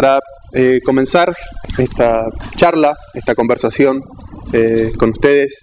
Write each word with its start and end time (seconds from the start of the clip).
Para 0.00 0.18
eh, 0.54 0.80
comenzar 0.82 1.36
esta 1.76 2.24
charla, 2.56 2.94
esta 3.12 3.34
conversación 3.34 4.00
eh, 4.50 4.92
con 4.98 5.10
ustedes, 5.10 5.60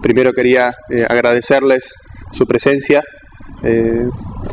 primero 0.00 0.32
quería 0.32 0.74
eh, 0.88 1.04
agradecerles 1.06 1.92
su 2.32 2.46
presencia, 2.46 3.02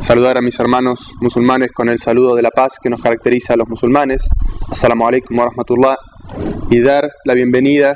saludar 0.02 0.38
a 0.38 0.42
mis 0.42 0.60
hermanos 0.60 1.14
musulmanes 1.22 1.72
con 1.72 1.88
el 1.88 2.00
saludo 2.00 2.36
de 2.36 2.42
la 2.42 2.50
paz 2.50 2.74
que 2.82 2.90
nos 2.90 3.00
caracteriza 3.00 3.54
a 3.54 3.58
los 3.58 3.70
musulmanes, 3.70 4.28
assalamu 4.70 5.08
alaikum 5.08 5.38
wa 5.38 5.46
rahmatullah, 5.46 5.96
y 6.70 6.82
dar 6.82 7.10
la 7.24 7.34
bienvenida 7.34 7.96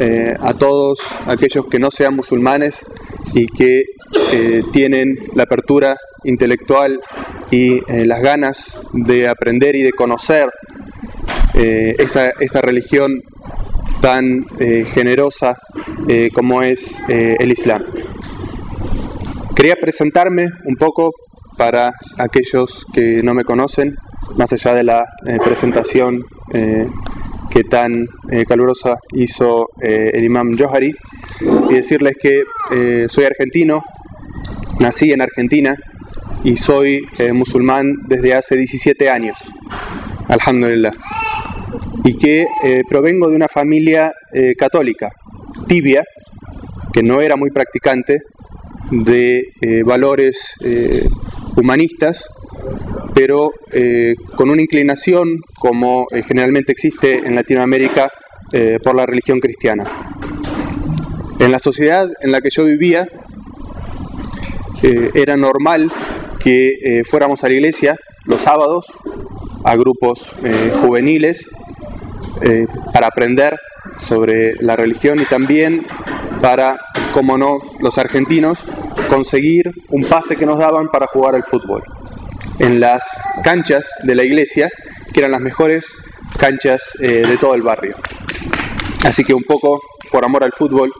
a 0.00 0.54
todos 0.54 0.98
aquellos 1.26 1.66
que 1.66 1.78
no 1.78 1.90
sean 1.90 2.16
musulmanes 2.16 2.86
y 3.34 3.46
que 3.46 3.84
tienen 4.72 5.18
la 5.34 5.42
apertura 5.42 5.96
intelectual 6.24 6.98
y 7.50 7.80
las 8.06 8.20
ganas 8.22 8.78
de 8.92 9.28
aprender 9.28 9.76
y 9.76 9.82
de 9.82 9.92
conocer 9.92 10.48
eh, 11.54 11.94
esta, 11.98 12.60
religión 12.62 13.20
tan 14.00 14.46
eh, 14.60 14.84
generosa 14.94 15.56
eh, 16.08 16.30
como 16.32 16.62
es 16.62 17.02
el 17.08 17.50
Islam. 17.50 17.84
Quería 19.54 19.76
presentarme 19.76 20.48
un 20.64 20.76
poco 20.76 21.10
para 21.58 21.92
aquellos 22.16 22.86
que 22.94 23.22
no 23.22 23.34
me 23.34 23.44
conocen, 23.44 23.94
más 24.36 24.52
allá 24.52 24.72
de 24.74 24.84
la 24.84 25.04
presentación 25.44 26.22
que 27.50 27.64
tan 27.64 28.06
calurosa 28.46 28.96
hizo 29.12 29.66
el 29.82 30.24
imam 30.24 30.56
Johari, 30.56 30.94
y 31.68 31.74
decirles 31.74 32.16
que 32.20 32.44
soy 33.08 33.24
argentino, 33.24 33.82
nací 34.78 35.12
en 35.12 35.20
Argentina 35.20 35.74
y 36.44 36.56
soy 36.56 37.00
musulmán 37.32 37.92
desde 38.08 38.34
hace 38.34 38.56
17 38.56 39.10
años. 39.10 39.36
Alhamdulillah 40.28 40.92
y 42.04 42.16
que 42.16 42.46
eh, 42.64 42.82
provengo 42.88 43.28
de 43.28 43.36
una 43.36 43.48
familia 43.48 44.12
eh, 44.32 44.54
católica, 44.56 45.10
tibia, 45.66 46.04
que 46.92 47.02
no 47.02 47.20
era 47.20 47.36
muy 47.36 47.50
practicante 47.50 48.18
de 48.90 49.44
eh, 49.60 49.82
valores 49.84 50.54
humanistas, 51.56 52.24
pero 53.22 53.50
con 54.34 54.48
una 54.48 54.62
inclinación, 54.62 55.40
como 55.58 56.06
generalmente 56.26 56.72
existe 56.72 57.18
en 57.18 57.34
Latinoamérica, 57.34 58.10
por 58.82 58.94
la 58.94 59.04
religión 59.04 59.40
cristiana. 59.40 59.84
En 61.38 61.52
la 61.52 61.58
sociedad 61.58 62.08
en 62.22 62.32
la 62.32 62.40
que 62.40 62.48
yo 62.48 62.64
vivía, 62.64 63.06
era 64.82 65.36
normal 65.36 65.92
que 66.38 67.02
fuéramos 67.04 67.44
a 67.44 67.48
la 67.48 67.52
iglesia 67.52 67.96
los 68.24 68.40
sábados 68.40 68.86
a 69.64 69.76
grupos 69.76 70.32
juveniles 70.80 71.46
eh, 72.42 72.66
para 72.94 73.08
aprender 73.08 73.54
sobre 73.98 74.54
la 74.60 74.74
religión 74.74 75.20
y 75.20 75.26
también 75.26 75.86
para, 76.40 76.80
como 77.12 77.36
no, 77.36 77.58
los 77.80 77.98
argentinos, 77.98 78.64
conseguir 79.10 79.70
un 79.90 80.04
pase 80.04 80.36
que 80.36 80.46
nos 80.46 80.58
daban 80.58 80.88
para 80.88 81.06
jugar 81.06 81.34
al 81.34 81.44
fútbol. 81.44 81.82
En 82.60 82.78
las 82.78 83.02
canchas 83.42 83.88
de 84.02 84.14
la 84.14 84.22
iglesia, 84.22 84.68
que 85.12 85.20
eran 85.20 85.32
las 85.32 85.40
mejores 85.40 85.96
canchas 86.38 86.92
eh, 87.00 87.24
de 87.26 87.36
todo 87.38 87.54
el 87.54 87.62
barrio. 87.62 87.96
Así 89.04 89.24
que 89.24 89.32
un 89.32 89.44
poco 89.44 89.80
por 90.12 90.24
amor 90.24 90.44
al 90.44 90.52
fútbol 90.52 90.92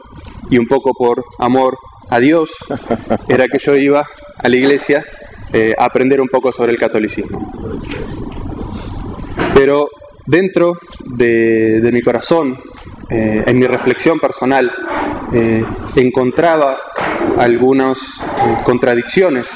y 0.49 0.57
un 0.57 0.65
poco 0.65 0.91
por 0.93 1.23
amor 1.39 1.77
a 2.09 2.19
Dios, 2.19 2.51
era 3.27 3.45
que 3.47 3.59
yo 3.59 3.75
iba 3.75 4.05
a 4.37 4.49
la 4.49 4.55
iglesia 4.55 5.05
eh, 5.53 5.73
a 5.77 5.85
aprender 5.85 6.19
un 6.19 6.29
poco 6.29 6.51
sobre 6.51 6.71
el 6.71 6.79
catolicismo. 6.79 7.39
Pero 9.53 9.87
dentro 10.25 10.73
de, 11.05 11.89
mi 11.93 12.01
corazón, 12.01 12.59
eh, 13.09 13.43
en 13.45 13.59
mi 13.59 13.67
reflexión 13.67 14.19
personal, 14.19 14.71
encontraba 15.95 16.77
algunas 17.37 17.99
contradicciones 18.65 19.47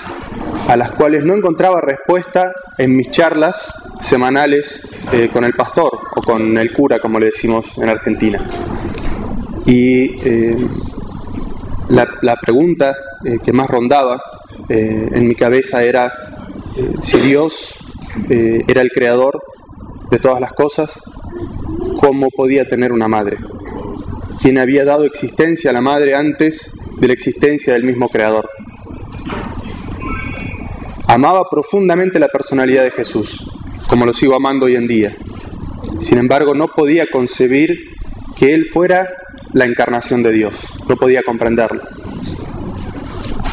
a 0.68 0.76
las 0.76 0.92
cuales 0.92 1.24
no 1.24 1.36
encontraba 1.36 1.81
respuesta 1.81 2.52
en 2.78 2.96
mis 2.96 3.12
charlas 3.12 3.72
semanales 4.02 4.81
con 5.31 5.44
el 5.44 5.53
pastor 5.53 5.92
o 6.16 6.22
con 6.22 6.58
el 6.58 6.74
cura, 6.74 7.00
como 7.00 7.20
le 7.20 7.28
decimos 7.28 7.78
en 7.78 7.90
Argentina. 7.90 8.46
Y 9.66 10.16
la, 11.90 12.08
la, 12.22 12.36
pregunta 12.36 12.96
que 13.44 13.53
más 13.53 13.70
rondaba 13.70 14.22
en 14.70 15.28
mi 15.28 15.36
cabeza 15.36 15.84
era 15.84 16.12
si 17.02 17.18
Dios 17.20 17.74
era 18.30 18.82
el 18.82 18.90
creador 18.90 19.42
de 20.09 20.20
todas 20.20 20.40
las 20.40 20.52
cosas, 20.53 21.00
cómo 22.00 22.30
podía 22.30 22.68
tener 22.68 22.92
una 22.92 23.08
madre, 23.08 23.38
quien 24.42 24.58
había 24.58 24.86
dado 24.86 25.06
existencia 25.06 25.70
a 25.70 25.74
la 25.74 25.82
madre 25.82 26.16
antes 26.16 26.72
de 27.00 27.08
la 27.08 27.14
existencia 27.14 27.74
del 27.74 27.84
mismo 27.84 28.09
Creador. 28.09 28.50
Amaba 31.08 31.48
profundamente 31.50 32.20
la 32.20 32.28
personalidad 32.28 32.84
de 32.84 32.92
Jesús, 32.92 33.46
como 33.88 34.06
lo 34.06 34.14
sigo 34.14 34.36
amando 34.36 34.66
hoy 34.66 34.76
en 34.76 34.88
día. 34.88 35.16
Sin 36.02 36.18
embargo, 36.18 36.56
no 36.56 36.68
podía 36.68 37.06
concebir 37.08 37.96
que 38.36 38.54
Él 38.54 38.66
fuera 38.72 39.08
la 39.54 39.66
encarnación 39.66 40.24
de 40.24 40.32
Dios, 40.32 40.60
no 40.90 40.96
podía 40.98 41.22
comprenderlo. 41.22 41.84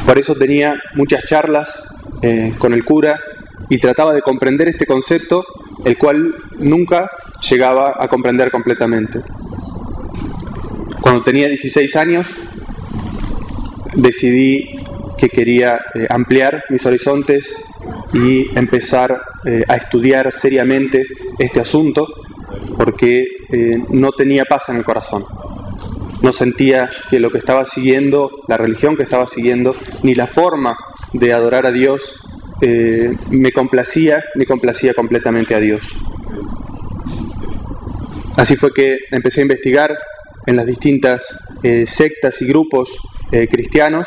Por 0.06 0.18
eso 0.18 0.34
tenía 0.34 0.74
muchas 0.94 1.24
charlas 1.24 1.82
eh, 2.22 2.52
con 2.58 2.72
el 2.72 2.84
cura 2.84 3.20
y 3.68 3.78
trataba 3.78 4.12
de 4.14 4.22
comprender 4.22 4.68
este 4.68 4.86
concepto 4.86 5.44
el 5.84 5.96
cual 5.98 6.34
nunca 6.58 7.10
llegaba 7.48 7.94
a 7.98 8.08
comprender 8.08 8.50
completamente. 8.50 9.20
Cuando 11.00 11.22
tenía 11.22 11.48
16 11.48 11.96
años, 11.96 12.28
decidí 13.94 14.81
que 15.22 15.28
quería 15.28 15.80
eh, 15.94 16.08
ampliar 16.10 16.64
mis 16.68 16.84
horizontes 16.84 17.54
y 18.12 18.58
empezar 18.58 19.22
eh, 19.44 19.62
a 19.68 19.76
estudiar 19.76 20.32
seriamente 20.32 21.04
este 21.38 21.60
asunto 21.60 22.08
porque 22.76 23.28
eh, 23.52 23.78
no 23.90 24.10
tenía 24.10 24.44
paz 24.46 24.70
en 24.70 24.78
el 24.78 24.84
corazón. 24.84 25.24
No 26.22 26.32
sentía 26.32 26.90
que 27.08 27.20
lo 27.20 27.30
que 27.30 27.38
estaba 27.38 27.66
siguiendo, 27.66 28.32
la 28.48 28.56
religión 28.56 28.96
que 28.96 29.04
estaba 29.04 29.28
siguiendo, 29.28 29.76
ni 30.02 30.16
la 30.16 30.26
forma 30.26 30.76
de 31.12 31.32
adorar 31.32 31.66
a 31.66 31.70
Dios 31.70 32.16
me 33.30 33.50
complacía, 33.50 34.24
me 34.36 34.46
complacía 34.46 34.94
completamente 34.94 35.54
a 35.54 35.58
Dios. 35.58 35.84
Así 38.36 38.54
fue 38.54 38.72
que 38.72 38.98
empecé 39.10 39.40
a 39.40 39.42
investigar 39.42 39.98
en 40.46 40.54
las 40.54 40.66
distintas 40.66 41.36
sectas 41.86 42.40
y 42.40 42.46
grupos 42.46 42.88
cristianos 43.50 44.06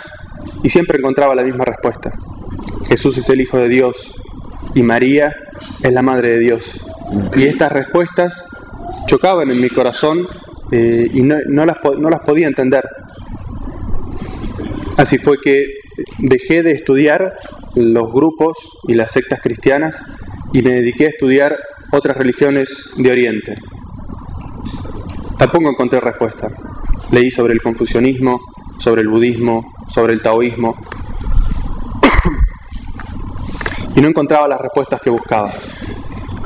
y 0.64 0.70
siempre 0.70 1.00
encontraba 1.00 1.36
la 1.36 1.44
misma 1.44 1.66
respuesta. 1.66 2.12
Jesús 2.88 3.18
es 3.18 3.30
el 3.30 3.42
Hijo 3.42 3.58
de 3.58 3.68
Dios 3.68 4.14
y 4.74 4.84
María 4.84 5.36
es 5.82 5.94
la 5.94 6.02
Madre 6.02 6.30
de 6.32 6.40
Dios. 6.40 6.82
Y 7.36 7.44
estas 7.44 7.72
respuestas 7.72 8.44
chocaban 9.08 9.52
en 9.52 9.62
mi 9.62 9.70
corazón 9.70 10.28
y 10.72 11.22
no, 11.22 11.66
las, 11.66 11.78
no 11.98 12.10
las 12.10 12.22
podía 12.22 12.48
entender. 12.48 12.84
Así 14.98 15.18
fue 15.18 15.38
que 15.44 15.66
dejé 16.20 16.64
de 16.64 16.72
estudiar 16.72 17.36
los 17.76 18.12
grupos 18.12 18.58
y 18.88 18.94
las 18.94 19.12
sectas 19.12 19.42
cristianas 19.42 20.02
y 20.54 20.62
me 20.62 20.72
dediqué 20.72 21.06
a 21.06 21.10
estudiar 21.10 21.58
otras 21.92 22.18
religiones 22.18 22.90
de 22.98 23.12
Oriente. 23.12 23.56
Tampoco 25.38 25.70
encontré 25.70 26.00
respuesta. 26.00 26.48
Leí 27.12 27.30
sobre 27.30 27.54
el 27.54 27.62
confucianismo, 27.62 28.40
sobre 28.80 29.02
el 29.02 29.10
budismo, 29.10 29.75
sobre 29.88 30.14
el 30.14 30.22
taoísmo 30.22 30.76
y 33.96 34.02
no 34.02 34.08
encontraba 34.08 34.48
las 34.48 34.60
respuestas 34.60 35.02
que 35.02 35.10
buscaba. 35.10 35.54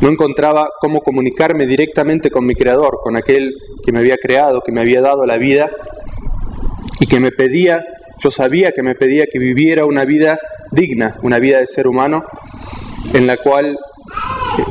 No 0.02 0.08
encontraba 0.08 0.70
cómo 0.80 1.02
comunicarme 1.02 1.66
directamente 1.66 2.32
con 2.32 2.46
mi 2.46 2.54
creador, 2.54 3.00
con 3.04 3.18
aquel 3.18 3.54
que 3.84 3.92
me 3.92 4.00
había 4.00 4.18
creado, 4.18 4.62
que 4.62 4.72
me 4.72 4.82
había 4.82 5.02
dado 5.02 5.26
la 5.26 5.38
vida 5.38 5.70
y 7.00 7.08
que 7.08 7.20
me 7.20 7.32
pedía, 7.32 7.84
yo 8.18 8.32
sabía 8.32 8.72
que 8.72 8.84
me 8.84 8.96
pedía 8.96 9.26
que 9.26 9.40
viviera 9.40 9.86
una 9.86 10.06
vida 10.06 10.38
digna, 10.72 11.18
una 11.24 11.40
vida 11.40 11.60
de 11.60 11.68
ser 11.68 11.88
humano 11.88 12.24
en 13.14 13.28
la 13.28 13.38
cual 13.38 13.78
eh, 14.58 14.64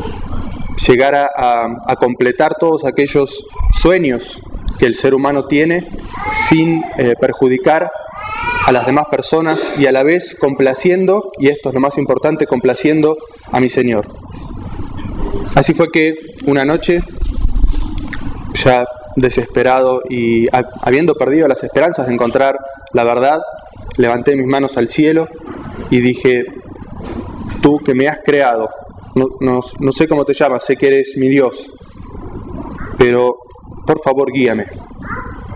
llegara 0.86 1.28
a, 1.34 1.96
completar 1.96 2.54
todos 2.54 2.84
aquellos 2.84 3.44
sueños 3.78 4.40
que 4.78 4.86
el 4.86 4.94
ser 4.94 5.14
humano 5.14 5.46
tiene 5.46 5.86
sin 6.48 6.82
eh, 6.96 7.14
perjudicar 7.20 7.90
a 8.66 8.72
las 8.72 8.86
demás 8.86 9.06
personas 9.10 9.60
y 9.78 9.86
a 9.86 9.92
la 9.92 10.02
vez 10.02 10.36
complaciendo, 10.38 11.32
y 11.38 11.48
esto 11.48 11.70
es 11.70 11.74
lo 11.74 11.80
más 11.80 11.98
importante, 11.98 12.46
complaciendo 12.46 13.16
a 13.50 13.60
mi 13.60 13.68
Señor. 13.68 14.06
Así 15.54 15.74
fue 15.74 15.88
que 15.90 16.14
una 16.46 16.64
noche, 16.64 17.00
ya 18.64 18.84
desesperado 19.16 20.02
y 20.08 20.46
habiendo 20.82 21.14
perdido 21.14 21.48
las 21.48 21.64
esperanzas 21.64 22.06
de 22.06 22.14
encontrar 22.14 22.56
la 22.92 23.04
verdad, 23.04 23.40
levanté 23.96 24.36
mis 24.36 24.46
manos 24.46 24.76
al 24.76 24.88
cielo 24.88 25.26
y 25.90 26.00
dije, 26.00 26.44
tú 27.60 27.78
que 27.78 27.94
me 27.94 28.08
has 28.08 28.18
creado, 28.22 28.68
no, 29.14 29.92
sé 29.92 30.08
cómo 30.08 30.24
te 30.24 30.34
llamas, 30.34 30.64
sé 30.64 30.76
que 30.76 30.86
eres 30.86 31.14
mi 31.16 31.28
Dios, 31.28 31.70
pero 32.96 33.34
por 33.86 34.00
favor 34.00 34.30
guíame, 34.32 34.66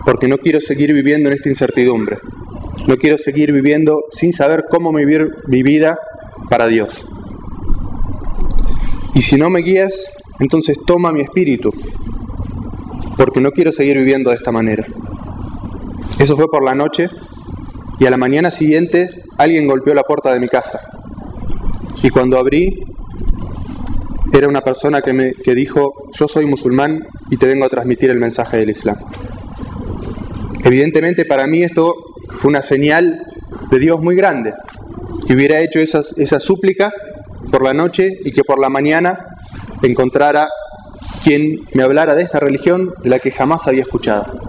porque 0.05 0.27
no 0.27 0.37
quiero 0.37 0.59
seguir 0.59 0.93
viviendo 0.93 1.29
en 1.29 1.35
esta 1.35 1.49
incertidumbre. 1.49 2.17
No 2.87 2.97
quiero 2.97 3.17
seguir 3.17 3.51
viviendo 3.51 4.03
sin 4.09 4.33
saber 4.33 4.65
cómo 4.69 4.91
vivir 4.91 5.27
mi 5.47 5.63
vida 5.63 5.97
para 6.49 6.67
Dios. 6.67 7.05
Y 9.15 9.21
si 9.21 9.37
no 9.37 9.49
me 9.49 9.59
guías, 9.59 9.93
entonces 10.39 10.77
toma 10.85 11.11
mi 11.11 11.21
espíritu, 11.21 11.71
porque 13.17 13.39
no 13.39 13.51
quiero 13.51 13.71
seguir 13.71 13.97
viviendo 13.97 14.31
de 14.31 14.35
esta 14.35 14.51
manera. 14.51 14.85
Eso 16.19 16.35
fue 16.35 16.47
por 16.47 16.63
la 16.63 16.75
noche 16.75 17.09
y 17.99 18.05
a 18.05 18.09
la 18.09 18.17
mañana 18.17 18.51
siguiente 18.51 19.09
alguien 19.37 19.67
golpeó 19.67 19.93
la 19.93 20.03
puerta 20.03 20.33
de 20.33 20.39
mi 20.39 20.47
casa. 20.47 20.79
Y 22.01 22.09
cuando 22.09 22.37
abrí, 22.37 22.83
era 24.33 24.47
una 24.47 24.61
persona 24.61 25.01
que 25.01 25.13
me 25.13 25.31
que 25.31 25.53
dijo, 25.53 25.93
yo 26.11 26.27
soy 26.27 26.45
musulmán 26.45 27.07
y 27.29 27.37
te 27.37 27.45
vengo 27.45 27.65
a 27.65 27.69
transmitir 27.69 28.09
el 28.09 28.19
mensaje 28.19 28.57
del 28.57 28.71
Islam. 28.71 28.97
Evidentemente 30.63 31.25
para 31.25 31.45
mí 31.45 31.63
esto 31.63 31.93
fue 32.37 32.49
una 32.49 32.61
señal 32.61 33.21
de 33.69 33.79
Dios 33.79 34.01
muy 34.01 34.15
grande, 34.15 34.53
que 35.27 35.33
hubiera 35.33 35.59
hecho 35.59 35.79
esa 35.79 36.39
súplica 36.39 36.91
por 37.51 37.63
la 37.63 37.73
noche 37.73 38.17
y 38.23 38.31
que 38.31 38.43
por 38.43 38.59
la 38.59 38.69
mañana 38.69 39.27
encontrara 39.81 40.49
quien 41.23 41.61
me 41.73 41.83
hablara 41.83 42.15
de 42.15 42.23
esta 42.23 42.39
religión 42.39 42.93
de 43.03 43.09
la 43.09 43.19
que 43.19 43.31
jamás 43.31 43.67
había 43.67 43.81
escuchado. 43.81 44.39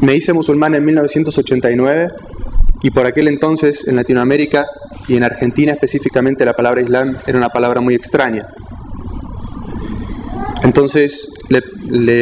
me 0.00 0.14
hice 0.14 0.32
musulmán 0.32 0.74
en 0.74 0.84
1989 0.84 2.08
y 2.82 2.90
por 2.90 3.06
aquel 3.06 3.28
entonces 3.28 3.86
en 3.86 3.96
Latinoamérica 3.96 4.66
y 5.06 5.16
en 5.16 5.24
Argentina 5.24 5.72
específicamente 5.72 6.44
la 6.44 6.54
palabra 6.54 6.80
Islam 6.80 7.16
era 7.26 7.36
una 7.36 7.50
palabra 7.50 7.80
muy 7.80 7.94
extraña. 7.94 8.48
Entonces 10.62 11.30
le, 11.48 11.62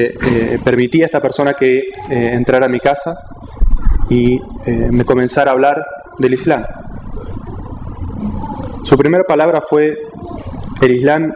eh, 0.05 0.61
permití 0.65 1.03
a 1.03 1.07
esta 1.07 1.21
persona 1.21 1.55
que 1.55 1.79
eh, 1.79 1.85
entrara 2.09 2.67
a 2.67 2.69
mi 2.69 2.79
casa 2.79 3.19
y 4.09 4.41
eh, 4.65 4.89
me 4.91 5.05
comenzara 5.05 5.51
a 5.51 5.55
hablar 5.55 5.85
del 6.19 6.35
Islam. 6.35 6.65
Su 8.85 8.97
primera 8.97 9.25
palabra 9.25 9.61
fue, 9.61 9.99
el 10.81 10.93
Islam 10.93 11.33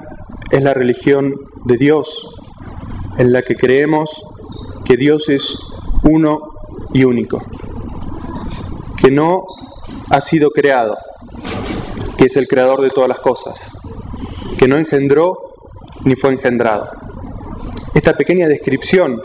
es 0.51 0.63
la 0.63 0.75
religión 0.75 1.35
de 1.65 1.77
Dios, 1.77 2.29
en 3.19 3.33
la 3.33 3.43
que 3.43 3.57
creemos 3.57 4.25
que 4.85 4.97
Dios 4.97 5.29
es 5.29 5.57
uno 6.05 6.41
y 6.95 7.05
único, 7.05 7.43
que 8.97 9.11
no 9.11 9.45
ha 10.11 10.21
sido 10.21 10.51
creado, 10.51 10.97
que 12.17 12.27
es 12.27 12.37
el 12.37 12.49
creador 12.49 12.81
de 12.81 12.91
todas 12.91 13.09
las 13.09 13.19
cosas, 13.19 13.73
que 14.57 14.69
no 14.69 14.77
engendró 14.77 15.52
ni 16.05 16.17
fue 16.17 16.33
engendrado. 16.33 16.91
Esta 17.95 18.15
pequeña 18.15 18.49
descripción 18.49 19.21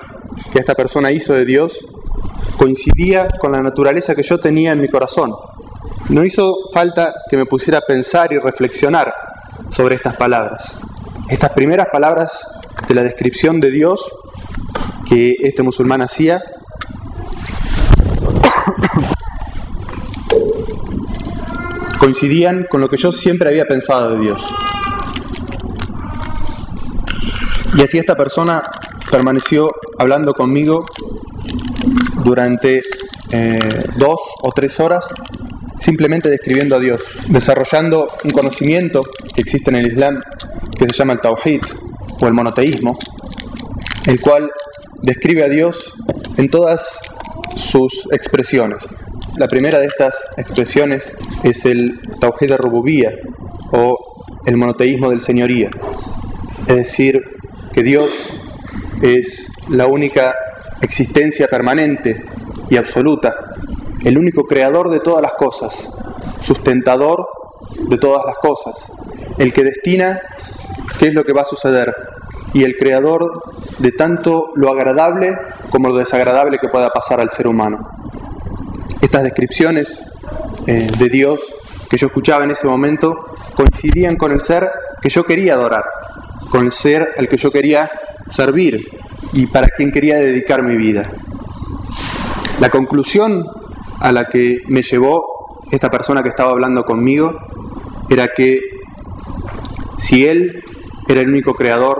que 0.51 0.59
esta 0.59 0.75
persona 0.75 1.11
hizo 1.11 1.33
de 1.33 1.45
Dios 1.45 1.85
coincidía 2.57 3.27
con 3.39 3.51
la 3.51 3.61
naturaleza 3.61 4.15
que 4.15 4.23
yo 4.23 4.39
tenía 4.39 4.71
en 4.71 4.81
mi 4.81 4.87
corazón. 4.87 5.35
No 6.09 6.23
hizo 6.23 6.55
falta 6.73 7.13
que 7.29 7.37
me 7.37 7.45
pusiera 7.45 7.77
a 7.79 7.81
pensar 7.81 8.33
y 8.33 8.39
reflexionar 8.39 9.13
sobre 9.69 9.95
estas 9.95 10.15
palabras. 10.15 10.77
Estas 11.29 11.51
primeras 11.51 11.87
palabras 11.91 12.47
de 12.87 12.93
la 12.93 13.03
descripción 13.03 13.59
de 13.59 13.71
Dios 13.71 14.05
que 15.09 15.35
este 15.41 15.63
musulmán 15.63 16.01
hacía 16.01 16.41
coincidían 21.99 22.65
con 22.69 22.79
lo 22.81 22.89
que 22.89 22.97
yo 22.97 23.11
siempre 23.11 23.49
había 23.49 23.65
pensado 23.65 24.11
de 24.11 24.19
Dios. 24.19 24.45
Y 27.77 27.83
así 27.83 27.99
esta 27.99 28.15
persona 28.15 28.63
permaneció 29.11 29.69
hablando 29.99 30.33
conmigo 30.33 30.83
durante 32.23 32.81
eh, 33.31 33.83
dos 33.97 34.19
o 34.41 34.51
tres 34.51 34.79
horas 34.79 35.05
simplemente 35.79 36.27
describiendo 36.27 36.75
a 36.75 36.79
Dios, 36.79 37.03
desarrollando 37.27 38.07
un 38.23 38.31
conocimiento 38.31 39.03
que 39.35 39.41
existe 39.41 39.69
en 39.69 39.75
el 39.75 39.91
Islam 39.91 40.19
que 40.75 40.87
se 40.87 40.93
llama 40.95 41.13
el 41.13 41.21
Tawhid 41.21 41.61
o 42.19 42.25
el 42.25 42.33
monoteísmo, 42.33 42.97
el 44.07 44.19
cual 44.21 44.49
describe 45.03 45.45
a 45.45 45.49
Dios 45.49 45.93
en 46.37 46.49
todas 46.49 46.99
sus 47.55 48.07
expresiones. 48.11 48.87
La 49.35 49.45
primera 49.45 49.79
de 49.79 49.85
estas 49.85 50.15
expresiones 50.35 51.15
es 51.43 51.63
el 51.65 52.01
Tawhid 52.19 52.49
de 52.49 52.57
Rububía 52.57 53.11
o 53.71 53.97
el 54.47 54.57
monoteísmo 54.57 55.11
del 55.11 55.21
señoría, 55.21 55.69
es 56.67 56.75
decir, 56.75 57.36
que 57.77 57.83
Dios 57.83 58.09
es 59.03 59.51
la 59.69 59.85
única 59.85 60.33
existencia 60.81 61.47
permanente 61.47 62.25
y 62.71 62.75
absoluta, 62.75 63.35
el 64.03 64.17
único 64.17 64.45
creador 64.45 64.89
de 64.89 64.99
todas 64.99 65.21
las 65.21 65.33
cosas, 65.33 65.87
sustentador 66.39 67.27
de 67.87 67.99
todas 67.99 68.25
las 68.25 68.37
cosas, 68.37 68.91
el 69.37 69.53
que 69.53 69.63
destina 69.63 70.19
qué 70.97 71.09
es 71.09 71.13
lo 71.13 71.23
que 71.23 71.33
va 71.33 71.41
a 71.41 71.45
suceder 71.45 71.93
y 72.51 72.63
el 72.63 72.73
creador 72.73 73.43
de 73.77 73.91
tanto 73.91 74.53
lo 74.55 74.71
agradable 74.71 75.37
como 75.69 75.89
lo 75.89 75.97
desagradable 75.97 76.57
que 76.57 76.69
pueda 76.69 76.89
pasar 76.89 77.21
al 77.21 77.29
ser 77.29 77.45
humano. 77.45 77.87
Estas 79.01 79.21
descripciones 79.21 79.99
eh, 80.65 80.89
de 80.97 81.09
Dios 81.09 81.43
que 81.87 81.97
yo 81.97 82.07
escuchaba 82.07 82.43
en 82.43 82.49
ese 82.49 82.65
momento 82.65 83.37
coincidían 83.55 84.15
con 84.15 84.31
el 84.31 84.41
ser 84.41 84.67
que 84.99 85.09
yo 85.09 85.23
quería 85.25 85.53
adorar, 85.53 85.83
con 86.49 86.65
el 86.65 86.71
ser 86.71 87.13
al 87.17 87.27
que 87.27 87.37
yo 87.37 87.51
quería 87.51 87.89
servir 88.29 88.87
y 89.33 89.47
para 89.47 89.67
quien 89.69 89.91
quería 89.91 90.17
dedicar 90.17 90.63
mi 90.63 90.75
vida. 90.75 91.09
La 92.59 92.69
conclusión 92.69 93.45
a 93.99 94.11
la 94.11 94.25
que 94.25 94.59
me 94.67 94.81
llevó 94.81 95.59
esta 95.71 95.89
persona 95.89 96.23
que 96.23 96.29
estaba 96.29 96.51
hablando 96.51 96.83
conmigo 96.83 97.35
era 98.09 98.27
que 98.27 98.61
si 99.97 100.25
Él 100.25 100.63
era 101.07 101.21
el 101.21 101.29
único 101.29 101.53
creador, 101.53 101.99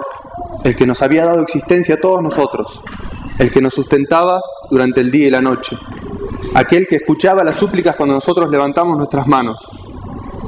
el 0.63 0.75
que 0.75 0.85
nos 0.85 1.01
había 1.01 1.25
dado 1.25 1.41
existencia 1.41 1.95
a 1.95 2.00
todos 2.00 2.21
nosotros, 2.21 2.81
el 3.39 3.51
que 3.51 3.61
nos 3.61 3.73
sustentaba 3.73 4.41
durante 4.69 5.01
el 5.01 5.11
día 5.11 5.27
y 5.27 5.31
la 5.31 5.41
noche, 5.41 5.77
aquel 6.53 6.88
que 6.88 6.97
escuchaba 6.97 7.43
las 7.43 7.55
súplicas 7.55 7.95
cuando 7.95 8.15
nosotros 8.15 8.50
levantamos 8.50 8.97
nuestras 8.97 9.27
manos, 9.27 9.67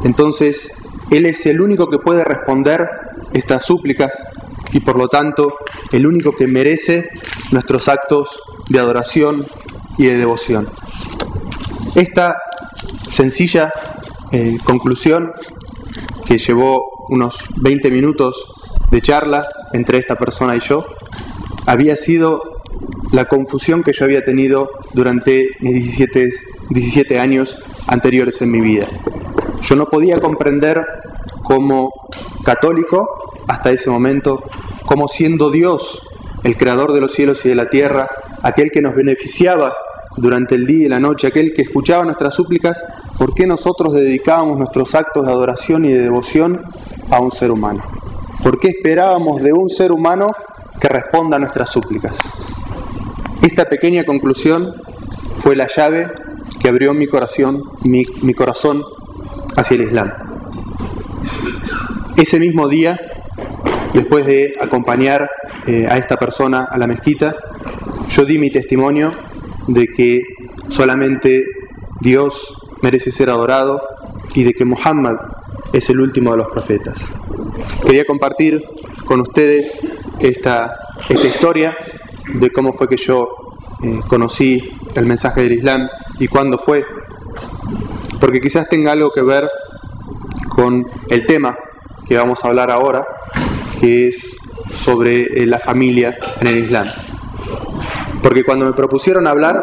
entonces 0.03 0.71
él 1.09 1.25
es 1.25 1.45
el 1.45 1.61
único 1.61 1.87
que 1.87 1.99
puede 1.99 2.23
responder 2.23 2.87
estas 3.33 3.65
súplicas 3.65 4.23
y 4.71 4.79
por 4.81 4.97
lo 4.97 5.07
tanto 5.07 5.55
el 5.91 6.05
único 6.05 6.35
que 6.35 6.47
merece 6.47 7.09
nuestros 7.51 7.87
actos 7.87 8.39
de 8.69 8.79
adoración 8.79 9.45
y 9.97 10.05
de 10.05 10.17
devoción. 10.17 10.67
Esta 11.95 12.37
sencilla 13.11 13.71
eh, 14.31 14.57
conclusión 14.63 15.31
que 16.25 16.37
llevó 16.37 17.05
unos 17.09 17.37
20 17.61 17.89
minutos 17.89 18.35
de 18.91 19.01
charla 19.01 19.47
entre 19.73 19.97
esta 19.97 20.15
persona 20.15 20.55
y 20.55 20.59
yo, 20.59 20.85
había 21.65 21.95
sido 21.95 22.41
la 23.11 23.25
confusión 23.25 23.83
que 23.83 23.93
yo 23.93 24.05
había 24.05 24.23
tenido 24.23 24.69
durante 24.93 25.47
mis 25.59 25.73
17, 25.73 26.29
17 26.69 27.19
años 27.19 27.57
anteriores 27.87 28.41
en 28.41 28.51
mi 28.51 28.61
vida. 28.61 28.87
Yo 29.63 29.75
no 29.75 29.85
podía 29.85 30.19
comprender 30.19 30.85
como 31.49 31.89
católico 32.45 33.33
hasta 33.47 33.71
ese 33.71 33.89
momento, 33.89 34.43
como 34.85 35.07
siendo 35.07 35.49
Dios, 35.49 35.99
el 36.43 36.55
creador 36.55 36.93
de 36.93 37.01
los 37.01 37.11
cielos 37.11 37.43
y 37.43 37.49
de 37.49 37.55
la 37.55 37.71
tierra, 37.71 38.07
aquel 38.43 38.69
que 38.69 38.83
nos 38.83 38.93
beneficiaba 38.93 39.73
durante 40.15 40.53
el 40.53 40.67
día 40.67 40.85
y 40.85 40.89
la 40.89 40.99
noche, 40.99 41.25
aquel 41.25 41.51
que 41.51 41.63
escuchaba 41.63 42.03
nuestras 42.03 42.35
súplicas, 42.35 42.85
¿por 43.17 43.33
qué 43.33 43.47
nosotros 43.47 43.93
dedicábamos 43.95 44.59
nuestros 44.59 44.93
actos 44.93 45.25
de 45.25 45.31
adoración 45.31 45.85
y 45.85 45.91
de 45.91 46.03
devoción 46.03 46.61
a 47.09 47.19
un 47.19 47.31
ser 47.31 47.49
humano? 47.49 47.81
¿Por 48.43 48.59
qué 48.59 48.67
esperábamos 48.67 49.41
de 49.41 49.51
un 49.51 49.69
ser 49.69 49.91
humano 49.91 50.29
que 50.79 50.87
responda 50.87 51.37
a 51.37 51.39
nuestras 51.39 51.71
súplicas? 51.71 52.15
Esta 53.41 53.65
pequeña 53.65 54.03
conclusión 54.03 54.75
fue 55.37 55.55
la 55.55 55.65
llave 55.65 56.11
que 56.61 56.69
abrió 56.69 56.93
mi 56.93 57.07
corazón, 57.07 57.63
mi, 57.85 58.05
corazón 58.35 58.83
hacia 59.55 59.75
el 59.77 59.81
Islam. 59.81 60.28
Ese 62.17 62.39
mismo 62.39 62.67
día, 62.67 62.99
después 63.93 64.25
de 64.25 64.51
acompañar 64.59 65.29
eh, 65.67 65.87
a 65.89 65.97
esta 65.97 66.17
persona 66.17 66.67
a 66.69 66.77
la 66.77 66.87
mezquita, 66.87 67.35
yo 68.09 68.25
di 68.25 68.37
mi 68.37 68.49
testimonio 68.49 69.11
de 69.67 69.87
que 69.87 70.21
solamente 70.69 71.43
Dios 72.01 72.53
merece 72.81 73.11
ser 73.11 73.29
adorado 73.29 73.81
y 74.33 74.43
de 74.43 74.53
que 74.53 74.65
Muhammad 74.65 75.15
es 75.73 75.89
el 75.89 75.99
último 75.99 76.31
de 76.31 76.37
los 76.37 76.47
profetas. 76.47 77.11
Quería 77.85 78.05
compartir 78.05 78.63
con 79.05 79.21
ustedes 79.21 79.79
esta, 80.19 80.75
esta 81.07 81.27
historia 81.27 81.75
de 82.33 82.49
cómo 82.51 82.73
fue 82.73 82.87
que 82.87 82.97
yo 82.97 83.27
eh, 83.83 83.99
conocí 84.07 84.61
el 84.95 85.05
mensaje 85.05 85.43
del 85.43 85.53
Islam 85.53 85.87
y 86.19 86.27
cuándo 86.27 86.57
fue, 86.57 86.83
porque 88.19 88.41
quizás 88.41 88.67
tenga 88.67 88.91
algo 88.91 89.11
que 89.11 89.21
ver 89.21 89.49
con 90.59 90.85
el 91.09 91.25
tema 91.25 91.57
que 92.05 92.17
vamos 92.17 92.43
a 92.43 92.49
hablar 92.49 92.69
ahora, 92.69 93.05
que 93.79 94.09
es 94.09 94.35
sobre 94.73 95.21
eh, 95.21 95.45
la 95.45 95.57
familia 95.57 96.17
en 96.41 96.47
el 96.47 96.57
Islam. 96.57 96.85
Porque 98.21 98.43
cuando 98.43 98.65
me 98.65 98.73
propusieron 98.73 99.25
hablar 99.25 99.55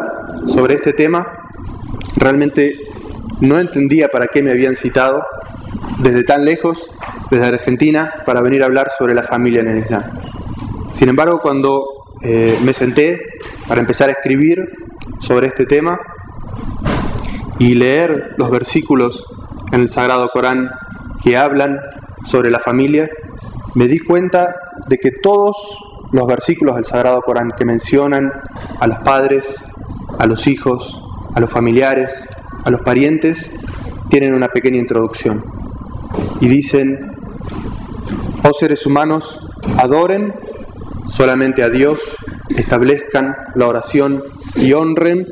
sobre 0.47 0.73
este 0.73 0.93
tema, 0.93 1.27
realmente 2.15 2.73
no 3.41 3.59
entendía 3.59 4.07
para 4.07 4.25
qué 4.25 4.41
me 4.41 4.49
habían 4.49 4.75
citado 4.75 5.21
desde 5.99 6.23
tan 6.23 6.43
lejos, 6.45 6.87
desde 7.29 7.45
Argentina, 7.45 8.11
para 8.25 8.41
venir 8.41 8.63
a 8.63 8.65
hablar 8.65 8.89
sobre 8.97 9.13
la 9.13 9.21
familia 9.21 9.61
en 9.61 9.67
el 9.67 9.77
Islam. 9.77 10.03
Sin 10.93 11.09
embargo, 11.09 11.41
cuando 11.43 11.85
eh, 12.23 12.57
me 12.63 12.73
senté 12.73 13.21
para 13.67 13.81
empezar 13.81 14.09
a 14.09 14.13
escribir 14.13 14.67
sobre 15.19 15.45
este 15.45 15.67
tema 15.67 15.99
y 17.59 17.75
leer 17.75 18.33
los 18.37 18.49
versículos 18.49 19.23
en 19.71 19.81
el 19.81 19.89
Sagrado 19.89 20.29
Corán 20.29 20.69
que 21.23 21.37
hablan 21.37 21.79
sobre 22.25 22.51
la 22.51 22.59
familia, 22.59 23.09
me 23.75 23.87
di 23.87 23.97
cuenta 23.99 24.55
de 24.87 24.97
que 24.97 25.11
todos 25.11 25.55
los 26.11 26.25
versículos 26.27 26.75
del 26.75 26.85
Sagrado 26.85 27.21
Corán 27.21 27.51
que 27.57 27.65
mencionan 27.65 28.31
a 28.79 28.87
los 28.87 28.97
padres, 28.99 29.63
a 30.17 30.25
los 30.25 30.47
hijos, 30.47 30.99
a 31.35 31.39
los 31.39 31.49
familiares, 31.49 32.27
a 32.63 32.71
los 32.71 32.81
parientes, 32.81 33.51
tienen 34.09 34.33
una 34.33 34.47
pequeña 34.47 34.77
introducción. 34.77 35.43
Y 36.39 36.47
dicen, 36.47 37.11
oh 38.43 38.53
seres 38.53 38.85
humanos, 38.85 39.39
adoren 39.77 40.33
solamente 41.07 41.63
a 41.63 41.69
Dios, 41.69 41.99
establezcan 42.55 43.35
la 43.55 43.67
oración 43.67 44.23
y 44.55 44.73
honren 44.73 45.27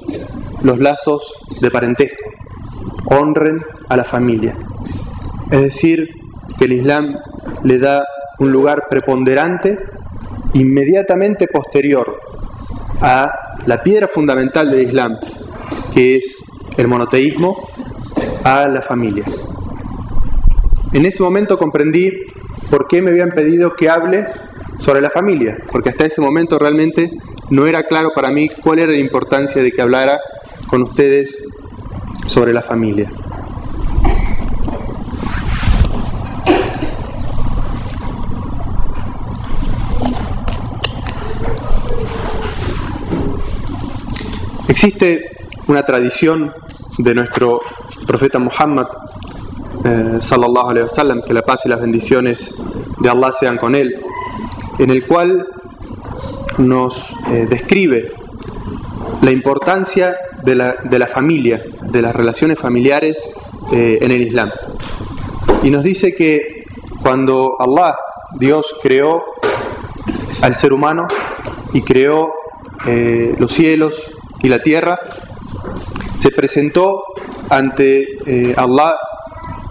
los 0.64 0.80
lazos 0.80 1.34
de 1.62 1.72
parentesco, 1.72 2.32
honren 3.06 3.64
a 3.90 3.98
la 3.98 4.04
familia. 4.04 4.56
Es 5.52 5.62
decir, 5.62 6.10
que 6.58 6.66
el 6.66 6.74
Islam 6.74 7.16
le 7.64 7.78
da 7.78 8.04
un 8.40 8.52
lugar 8.52 8.84
preponderante 8.90 9.78
inmediatamente 10.54 11.48
posterior 11.48 12.20
a 13.02 13.32
la 13.66 13.84
piedra 13.84 14.08
fundamental 14.08 14.72
del 14.72 14.88
Islam, 14.88 15.18
que 15.94 16.18
es 16.18 16.44
el 16.78 16.88
monoteísmo, 16.88 17.58
a 18.44 18.68
la 18.68 18.82
familia. 18.82 19.26
En 20.94 21.06
ese 21.06 21.22
momento 21.24 21.58
comprendí 21.58 22.12
por 22.70 22.88
qué 22.88 23.02
me 23.02 23.12
habían 23.12 23.32
pedido 23.32 23.76
que 23.76 23.90
hable 23.90 24.26
sobre 24.80 25.02
la 25.02 25.10
familia, 25.10 25.58
porque 25.72 25.90
hasta 25.90 26.06
ese 26.06 26.22
momento 26.22 26.58
realmente 26.58 27.12
no 27.50 27.68
era 27.68 27.84
claro 27.84 28.10
para 28.16 28.32
mí 28.32 28.50
cuál 28.64 28.80
era 28.80 28.92
la 28.92 29.00
importancia 29.00 29.62
de 29.62 29.72
que 29.72 29.82
hablara 29.82 30.20
con 30.70 30.84
ustedes 30.84 31.44
sobre 32.28 32.54
la 32.54 32.62
familia. 32.62 33.12
Existe 44.76 45.30
una 45.68 45.84
tradición 45.84 46.52
de 46.98 47.16
nuestro 47.16 47.62
profeta 48.06 48.40
Muhammad, 48.40 48.88
eh, 49.86 50.18
sallallahu 50.20 50.70
alaihi 50.70 51.22
que 51.26 51.34
la 51.34 51.44
paz 51.44 51.62
y 51.64 51.70
las 51.70 51.80
bendiciones 51.80 52.54
de 53.00 53.10
Allah 53.10 53.32
sean 53.32 53.56
con 53.56 53.74
él, 53.74 53.96
en 54.78 54.90
el 54.90 55.08
cual 55.08 55.48
nos 56.58 57.10
eh, 57.32 57.48
describe 57.50 58.12
la 59.22 59.32
importancia 59.32 60.18
de 60.44 60.56
la, 60.56 61.08
familia, 61.08 61.64
de 61.82 62.02
las 62.02 62.14
relaciones 62.14 62.60
familiares 62.60 63.30
eh, 63.72 64.00
en 64.02 64.12
el 64.12 64.24
Islam. 64.24 64.52
Y 65.64 65.70
nos 65.72 65.86
dice 65.86 66.14
que 66.14 66.66
cuando 67.02 67.56
Allah, 67.60 67.96
Dios, 68.38 68.76
creó 68.84 69.24
al 70.42 70.54
ser 70.54 70.74
humano 70.74 71.08
y 71.72 71.82
creó 71.82 72.34
los 73.40 73.52
cielos 73.54 74.15
y 74.46 74.48
la 74.48 74.60
tierra, 74.60 75.00
se 76.20 76.30
presentó 76.30 77.02
ante 77.50 78.18
eh, 78.28 78.54
Allah 78.56 78.96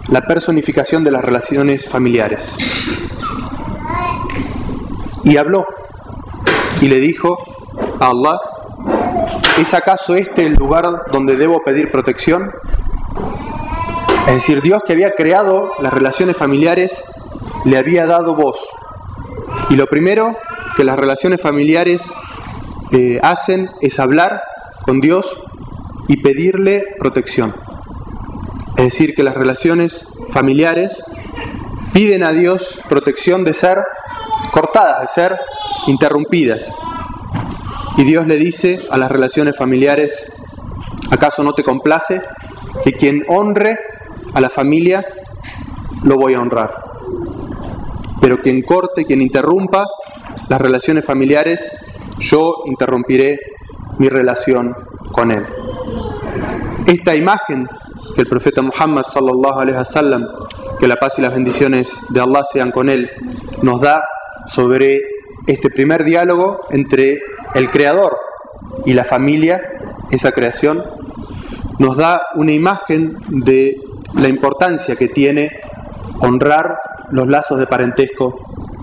la 0.09 0.19
personificación 0.23 1.01
de 1.01 1.11
las 1.11 1.23
relaciones 1.23 1.87
familiares. 1.87 2.57
Y 5.23 5.37
habló 5.37 5.65
y 6.81 6.89
le 6.89 6.99
dijo 6.99 7.37
a 8.01 8.07
Allah, 8.07 8.37
¿es 9.57 9.73
acaso 9.73 10.13
este 10.15 10.45
el 10.45 10.55
lugar 10.55 11.03
donde 11.09 11.37
debo 11.37 11.63
pedir 11.63 11.89
protección? 11.89 12.51
Es 14.27 14.33
decir, 14.33 14.61
Dios 14.61 14.81
que 14.85 14.91
había 14.91 15.11
creado 15.11 15.71
las 15.79 15.93
relaciones 15.93 16.35
familiares 16.35 17.05
le 17.63 17.77
había 17.77 18.05
dado 18.05 18.35
voz. 18.35 18.59
Y 19.69 19.77
lo 19.77 19.87
primero 19.87 20.35
que 20.75 20.83
las 20.83 20.99
relaciones 20.99 21.39
familiares 21.39 22.11
eh, 22.91 23.21
hacen 23.23 23.69
es 23.79 24.01
hablar 24.01 24.41
con 24.85 24.99
Dios 24.99 25.37
y 26.07 26.17
pedirle 26.17 26.83
protección. 26.99 27.55
Es 28.77 28.85
decir, 28.85 29.13
que 29.15 29.23
las 29.23 29.35
relaciones 29.35 30.07
familiares 30.31 31.03
piden 31.93 32.23
a 32.23 32.31
Dios 32.31 32.77
protección 32.89 33.43
de 33.43 33.53
ser 33.53 33.79
cortadas, 34.51 35.01
de 35.01 35.07
ser 35.07 35.39
interrumpidas. 35.87 36.71
Y 37.97 38.03
Dios 38.03 38.27
le 38.27 38.35
dice 38.35 38.81
a 38.91 38.97
las 38.97 39.09
relaciones 39.11 39.55
familiares, 39.57 40.25
¿acaso 41.09 41.43
no 41.43 41.53
te 41.53 41.63
complace 41.63 42.21
que 42.83 42.91
quien 42.91 43.23
honre 43.27 43.77
a 44.33 44.41
la 44.41 44.49
familia, 44.49 45.05
lo 46.03 46.15
voy 46.15 46.33
a 46.33 46.41
honrar? 46.41 46.75
Pero 48.19 48.39
quien 48.39 48.61
corte, 48.61 49.05
quien 49.05 49.21
interrumpa 49.21 49.85
las 50.49 50.59
relaciones 50.59 51.05
familiares, 51.05 51.71
yo 52.19 52.55
interrumpiré 52.65 53.37
mi 53.97 54.09
relación 54.09 54.75
con 55.11 55.31
Él. 55.31 55.45
Esta 56.87 57.15
imagen 57.15 57.67
que 58.13 58.21
el 58.21 58.27
profeta 58.27 58.61
Muhammad 58.61 59.03
sallallahu 59.03 59.59
alaihi 59.59 59.77
wasallam, 59.77 60.27
que 60.79 60.87
la 60.87 60.95
paz 60.97 61.17
y 61.17 61.21
las 61.21 61.33
bendiciones 61.33 62.01
de 62.09 62.19
Allah 62.19 62.43
sean 62.51 62.71
con 62.71 62.89
él, 62.89 63.09
nos 63.61 63.81
da 63.81 64.03
sobre 64.45 65.01
este 65.47 65.69
primer 65.69 66.03
diálogo 66.03 66.61
entre 66.69 67.19
el 67.55 67.69
creador 67.69 68.15
y 68.85 68.93
la 68.93 69.03
familia, 69.03 69.61
esa 70.11 70.31
creación, 70.31 70.83
nos 71.79 71.97
da 71.97 72.21
una 72.35 72.51
imagen 72.51 73.17
de 73.27 73.75
la 74.13 74.27
importancia 74.27 74.95
que 74.95 75.07
tiene 75.07 75.49
honrar 76.19 76.77
los 77.11 77.27
lazos 77.27 77.57
de 77.59 77.67
parentesco 77.67 78.35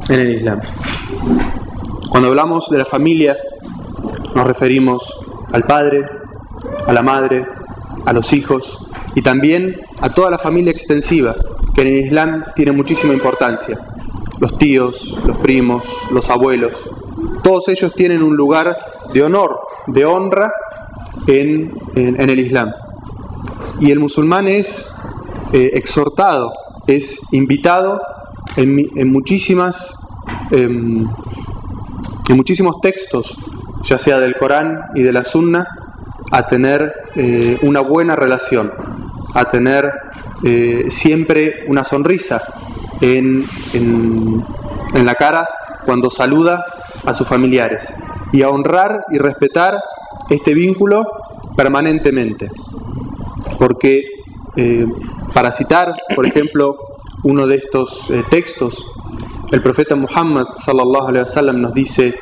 en 0.09 0.21
el 0.21 0.31
Islam. 0.31 0.61
Cuando 2.11 2.28
hablamos 2.28 2.69
de 2.69 2.78
la 2.78 2.85
familia, 2.85 3.37
nos 4.35 4.47
referimos 4.47 5.19
al 5.53 5.65
padre, 5.65 6.07
a 6.87 6.93
la 6.93 7.03
madre, 7.03 7.43
a 8.05 8.12
los 8.12 8.33
hijos 8.33 8.79
y 9.15 9.23
también 9.23 9.77
a 10.01 10.11
toda 10.11 10.31
la 10.31 10.39
familia 10.39 10.73
extensiva, 10.73 11.35
que 11.75 11.83
en 11.83 11.89
el 11.89 12.07
Islam 12.07 12.45
tiene 12.55 12.73
muchísima 12.73 13.12
importancia. 13.12 13.79
Los 14.39 14.59
tíos, 14.59 15.17
los 15.25 15.37
primos, 15.39 15.87
los 16.11 16.29
abuelos, 16.31 16.89
todos 17.43 17.69
ellos 17.69 17.93
tienen 17.95 18.23
un 18.23 18.37
lugar 18.37 18.77
de 19.12 19.23
honor, 19.23 19.61
de 19.87 20.05
honra 20.05 20.53
en, 21.27 21.73
el 21.95 22.39
Islam. 22.41 22.73
Y 23.81 23.91
el 23.91 23.99
musulmán 23.99 24.49
es 24.49 24.89
eh, 25.53 25.71
exhortado, 25.75 26.53
es 26.87 27.21
invitado 27.33 28.01
en, 28.57 29.12
muchísimas, 29.12 29.95
em, 30.51 31.07
en 32.29 32.37
muchísimos 32.37 32.81
textos, 32.81 33.37
ya 33.83 33.99
sea 33.99 34.21
del 34.21 34.35
Corán 34.35 34.87
y 34.95 35.03
de 35.03 35.12
la 35.12 35.25
Sunna, 35.25 35.67
a 36.31 36.47
tener 36.47 36.93
eh, 37.15 37.59
una 37.62 37.81
buena 37.81 38.17
relación, 38.17 38.73
a 39.35 39.45
tener 39.45 39.93
eh, 40.43 40.87
siempre 40.91 41.65
una 41.69 41.85
sonrisa 41.85 42.43
en, 43.01 43.47
en, 43.75 45.07
la 45.07 45.15
cara 45.15 45.49
cuando 45.85 46.11
saluda 46.11 46.65
a 47.05 47.12
sus 47.12 47.27
familiares 47.27 47.95
y 48.33 48.43
a 48.43 48.49
honrar 48.49 49.03
y 49.11 49.19
respetar 49.19 49.79
este 50.31 50.55
vínculo 50.55 51.05
permanentemente. 51.57 52.51
Porque 53.59 54.05
eh, 54.57 54.87
para 55.35 55.53
citar, 55.53 55.95
por 56.15 56.27
ejemplo, 56.27 56.77
uno 57.25 57.47
de 57.47 57.57
estos 57.57 58.09
textos, 58.31 58.85
el 59.51 59.62
profeta 59.62 59.95
Muhammad 59.97 60.47
sallallahu 60.55 61.09
alaihi 61.09 61.25
wasallam 61.25 61.61
nos 61.61 61.75
dice 61.75 62.15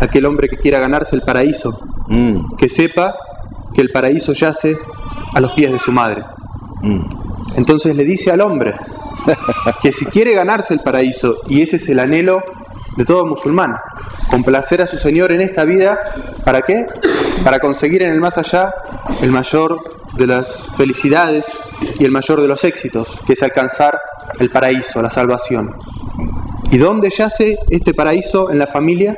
aquel 0.00 0.26
hombre 0.26 0.48
que 0.48 0.56
quiera 0.56 0.80
ganarse 0.80 1.14
el 1.16 1.22
paraíso 1.22 1.78
Mm. 2.08 2.54
que 2.56 2.68
sepa 2.68 3.14
que 3.74 3.80
el 3.82 3.90
paraíso 3.90 4.32
yace 4.32 4.78
a 5.34 5.40
los 5.40 5.52
pies 5.52 5.72
de 5.72 5.78
su 5.78 5.92
madre. 5.92 6.24
Mm. 6.82 7.02
Entonces 7.56 7.96
le 7.96 8.04
dice 8.04 8.30
al 8.30 8.40
hombre 8.40 8.74
que 9.82 9.92
si 9.92 10.06
quiere 10.06 10.34
ganarse 10.34 10.74
el 10.74 10.80
paraíso, 10.80 11.38
y 11.48 11.62
ese 11.62 11.76
es 11.76 11.88
el 11.88 11.98
anhelo 11.98 12.42
de 12.96 13.04
todo 13.04 13.26
musulmán, 13.26 13.76
complacer 14.30 14.80
a 14.82 14.86
su 14.86 14.96
Señor 14.96 15.32
en 15.32 15.40
esta 15.40 15.64
vida, 15.64 15.98
¿para 16.44 16.62
qué? 16.62 16.86
Para 17.44 17.58
conseguir 17.58 18.02
en 18.02 18.12
el 18.12 18.20
más 18.20 18.38
allá 18.38 18.72
el 19.20 19.30
mayor 19.30 19.78
de 20.14 20.26
las 20.26 20.70
felicidades 20.76 21.58
y 21.98 22.04
el 22.04 22.10
mayor 22.10 22.40
de 22.40 22.48
los 22.48 22.64
éxitos, 22.64 23.20
que 23.26 23.34
es 23.34 23.42
alcanzar 23.42 23.98
el 24.38 24.48
paraíso, 24.50 25.02
la 25.02 25.10
salvación. 25.10 25.74
¿Y 26.70 26.78
dónde 26.78 27.10
yace 27.10 27.58
este 27.68 27.92
paraíso 27.92 28.50
en 28.50 28.58
la 28.58 28.66
familia? 28.66 29.16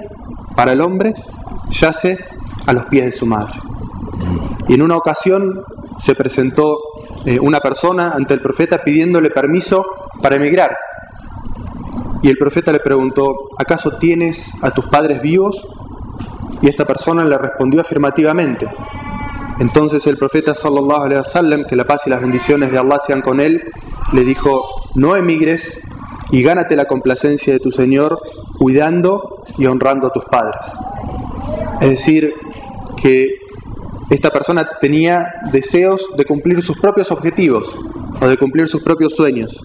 Para 0.58 0.72
el 0.72 0.80
hombre, 0.80 1.14
yace 1.70 2.18
a 2.66 2.72
los 2.72 2.86
pies 2.86 3.04
de 3.04 3.12
su 3.12 3.26
madre. 3.26 3.60
Y 4.66 4.74
en 4.74 4.82
una 4.82 4.96
ocasión 4.96 5.62
se 6.00 6.16
presentó 6.16 6.78
eh, 7.24 7.38
una 7.38 7.60
persona 7.60 8.10
ante 8.10 8.34
el 8.34 8.40
profeta 8.40 8.82
pidiéndole 8.82 9.30
permiso 9.30 9.86
para 10.20 10.34
emigrar. 10.34 10.76
Y 12.22 12.28
el 12.28 12.36
profeta 12.36 12.72
le 12.72 12.80
preguntó, 12.80 13.50
¿acaso 13.56 13.98
tienes 13.98 14.52
a 14.60 14.72
tus 14.72 14.86
padres 14.86 15.22
vivos? 15.22 15.64
Y 16.60 16.68
esta 16.68 16.84
persona 16.84 17.24
le 17.24 17.38
respondió 17.38 17.80
afirmativamente. 17.80 18.66
Entonces 19.60 20.04
el 20.08 20.18
profeta 20.18 20.56
sallallahu 20.56 21.02
alaihi 21.04 21.20
wasallam, 21.20 21.64
que 21.66 21.76
la 21.76 21.84
paz 21.84 22.02
y 22.08 22.10
las 22.10 22.20
bendiciones 22.20 22.72
de 22.72 22.78
Allah 22.78 22.98
sean 22.98 23.20
con 23.20 23.38
él, 23.38 23.62
le 24.12 24.24
dijo, 24.24 24.60
no 24.96 25.14
emigres 25.14 25.78
y 26.30 26.42
gánate 26.42 26.76
la 26.76 26.86
complacencia 26.86 27.52
de 27.52 27.60
tu 27.60 27.70
Señor 27.70 28.20
cuidando 28.58 29.44
y 29.56 29.66
honrando 29.66 30.08
a 30.08 30.12
tus 30.12 30.24
padres. 30.24 30.60
Es 31.80 31.90
decir, 31.90 32.32
que 33.00 33.26
esta 34.10 34.30
persona 34.30 34.66
tenía 34.80 35.26
deseos 35.52 36.08
de 36.16 36.24
cumplir 36.24 36.62
sus 36.62 36.78
propios 36.78 37.10
objetivos 37.12 37.76
o 38.20 38.26
de 38.26 38.36
cumplir 38.36 38.66
sus 38.66 38.82
propios 38.82 39.14
sueños. 39.14 39.62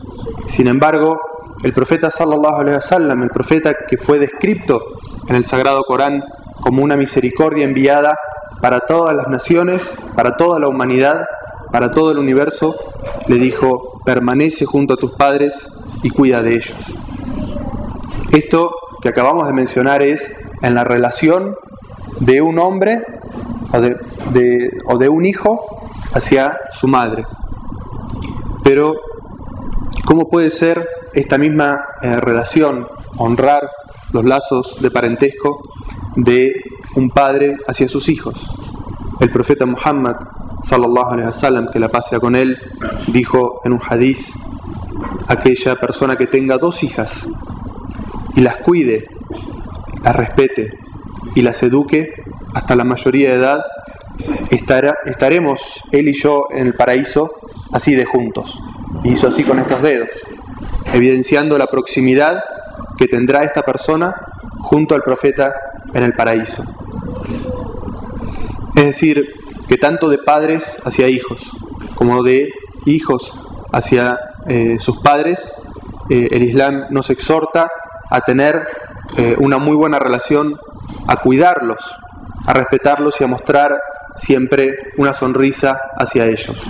Sin 0.48 0.67
embargo, 0.67 1.20
el 1.63 1.72
profeta 1.74 2.10
sallallahu 2.10 2.62
alaihi 2.62 2.75
wasallam, 2.75 3.24
el 3.24 3.29
profeta 3.29 3.74
que 3.88 3.98
fue 3.98 4.20
descrito 4.20 4.82
en 5.27 5.36
el 5.36 5.46
sagrado 5.46 5.84
Corán 5.84 6.22
como 6.62 6.84
una 6.84 6.98
misericordia 6.98 7.63
enviada 7.63 8.15
para 8.62 8.82
todas 8.82 9.15
las 9.15 9.27
naciones, 9.27 9.98
para 10.15 10.36
toda 10.36 10.60
la 10.60 10.67
humanidad, 10.67 11.25
para 11.72 11.91
todo 11.91 12.12
el 12.12 12.20
universo, 12.20 12.75
le 13.27 13.38
dijo, 13.38 14.01
permanece 14.05 14.65
junto 14.65 14.93
a 14.93 14.98
tus 14.98 15.13
padres 15.13 15.70
y 16.03 16.10
cuida 16.10 16.43
de 16.43 16.53
ellos. 16.55 16.75
Esto 18.31 18.72
que 19.01 19.10
acabamos 19.10 19.48
de 19.48 19.53
mencionar 19.53 20.01
es 20.01 20.33
en 20.62 20.75
la 20.75 20.83
relación 20.83 21.55
de 22.19 22.41
un 22.41 22.60
hombre 22.60 23.01
o 24.86 24.98
de, 24.98 25.10
un 25.10 25.25
hijo 25.25 25.88
hacia 26.13 26.57
su 26.72 26.88
madre. 26.88 27.25
Pero, 28.63 28.93
¿cómo 30.05 30.29
puede 30.29 30.51
ser 30.51 30.88
esta 31.13 31.38
misma 31.38 31.83
eh, 32.01 32.19
relación, 32.19 32.88
honrar 33.17 33.69
los 34.12 34.24
lazos 34.24 34.81
de 34.81 34.91
parentesco 34.91 35.62
de 36.15 36.51
un 36.95 37.10
padre 37.10 37.57
hacia 37.67 37.88
sus 37.88 38.10
hijos? 38.10 38.48
El 39.19 39.31
profeta 39.31 39.65
Muhammad, 39.65 40.15
sallallahu 40.63 41.12
alaihi 41.12 41.27
wasallam, 41.27 41.67
que 41.72 41.79
la 41.79 41.89
pasea 41.89 42.19
con 42.19 42.36
él, 42.36 42.57
dijo 43.07 43.62
en 43.65 43.74
un 43.74 43.81
hadiz: 43.88 44.33
aquella 45.27 45.75
persona 45.75 46.15
que 46.15 46.27
tenga 46.27 46.57
dos 46.57 46.83
hijas 46.83 47.27
y 48.36 48.41
las 48.41 48.57
cuide, 48.57 49.07
las 50.03 50.15
respete 50.15 50.69
y 51.36 51.41
las 51.41 51.62
eduque 51.63 52.10
hasta 52.53 52.75
la 52.75 52.83
mayoría 52.83 53.29
de 53.29 53.36
edad, 53.36 53.60
estaremos 55.05 55.81
él 55.91 56.10
y 56.10 56.13
yo 56.13 56.48
en 56.51 56.67
el 56.67 56.74
paraíso 56.74 57.31
así 57.72 57.95
de 57.95 58.05
juntos. 58.05 58.60
Y 59.03 59.12
hizo 59.12 59.27
así 59.27 59.43
con 59.43 59.60
estos 59.60 59.81
dedos, 59.81 60.10
evidenciando 60.93 61.57
la 61.57 61.67
proximidad 61.67 62.41
que 62.98 63.07
tendrá 63.07 63.43
esta 63.43 63.63
persona 63.63 64.13
junto 64.60 64.95
al 64.95 65.01
profeta 65.01 65.53
en 65.93 66.03
el 66.03 66.13
paraíso. 66.13 66.63
Es 68.75 68.86
decir, 68.86 69.24
que 69.67 69.77
tanto 69.77 70.10
de 70.10 70.17
padres 70.19 70.77
hacia 70.83 71.07
hijos, 71.07 71.51
como 71.95 72.24
de 72.24 72.50
hijos 72.86 73.33
hacia 73.72 74.17
eh, 74.47 74.77
sus 74.79 74.97
padres, 74.97 75.53
eh, 76.09 76.27
el 76.31 76.43
Islam 76.43 76.85
nos 76.89 77.09
exhorta 77.09 77.69
a 78.09 78.21
tener 78.21 78.67
eh, 79.17 79.35
una 79.39 79.57
muy 79.57 79.75
buena 79.75 80.00
relación, 80.00 80.57
a 81.07 81.17
cuidarlos, 81.17 81.97
a 82.46 82.53
respetarlos 82.53 83.20
y 83.22 83.24
a 83.24 83.27
mostrar 83.27 83.77
siempre 84.15 84.75
una 84.98 85.13
sonrisa 85.13 85.77
hacia 85.98 86.25
ellos. 86.25 86.55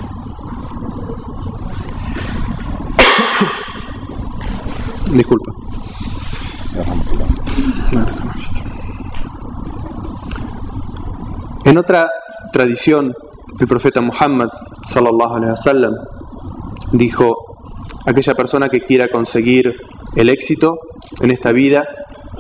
Disculpa. 5.12 5.52
En 11.66 11.78
otra 11.78 12.10
tradición, 12.52 13.14
el 13.60 13.68
profeta 13.68 14.02
Muhammad 14.02 14.50
sallallahu 14.86 15.36
alaihi 15.36 15.52
wasallam 15.52 15.94
dijo, 16.92 17.53
aquella 18.06 18.34
persona 18.34 18.70
que 18.70 18.82
quiera 18.82 19.08
conseguir 19.08 19.76
el 20.16 20.30
éxito 20.30 20.80
en 21.22 21.32
esta 21.32 21.52
vida 21.52 21.88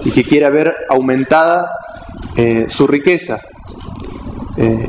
y 0.03 0.11
que 0.11 0.23
quiera 0.23 0.49
ver 0.49 0.75
aumentada 0.89 1.71
eh, 2.35 2.65
su 2.67 2.87
riqueza, 2.87 3.39
eh, 4.57 4.87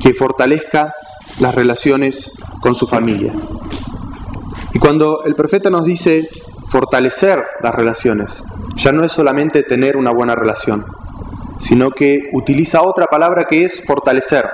que 0.00 0.14
fortalezca 0.14 0.92
las 1.40 1.54
relaciones 1.54 2.30
con 2.60 2.74
su 2.74 2.86
familia. 2.86 3.32
Y 4.72 4.78
cuando 4.78 5.24
el 5.24 5.34
profeta 5.34 5.70
nos 5.70 5.84
dice 5.84 6.28
fortalecer 6.68 7.42
las 7.62 7.74
relaciones, 7.74 8.42
ya 8.76 8.92
no 8.92 9.04
es 9.04 9.12
solamente 9.12 9.62
tener 9.62 9.96
una 9.96 10.10
buena 10.10 10.34
relación, 10.34 10.84
sino 11.58 11.90
que 11.90 12.22
utiliza 12.32 12.82
otra 12.82 13.06
palabra 13.06 13.44
que 13.44 13.64
es 13.64 13.84
fortalecer, 13.86 14.44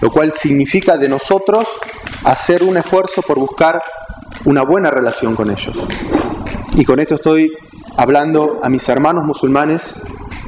lo 0.00 0.10
cual 0.10 0.32
significa 0.32 0.96
de 0.96 1.08
nosotros 1.08 1.66
hacer 2.24 2.62
un 2.62 2.76
esfuerzo 2.76 3.22
por 3.22 3.38
buscar 3.38 3.82
una 4.46 4.62
buena 4.62 4.90
relación 4.90 5.34
con 5.34 5.50
ellos. 5.50 5.76
Y 6.74 6.84
con 6.84 7.00
esto 7.00 7.16
estoy 7.16 7.52
hablando 7.96 8.60
a 8.62 8.68
mis 8.68 8.88
hermanos 8.88 9.24
musulmanes 9.24 9.94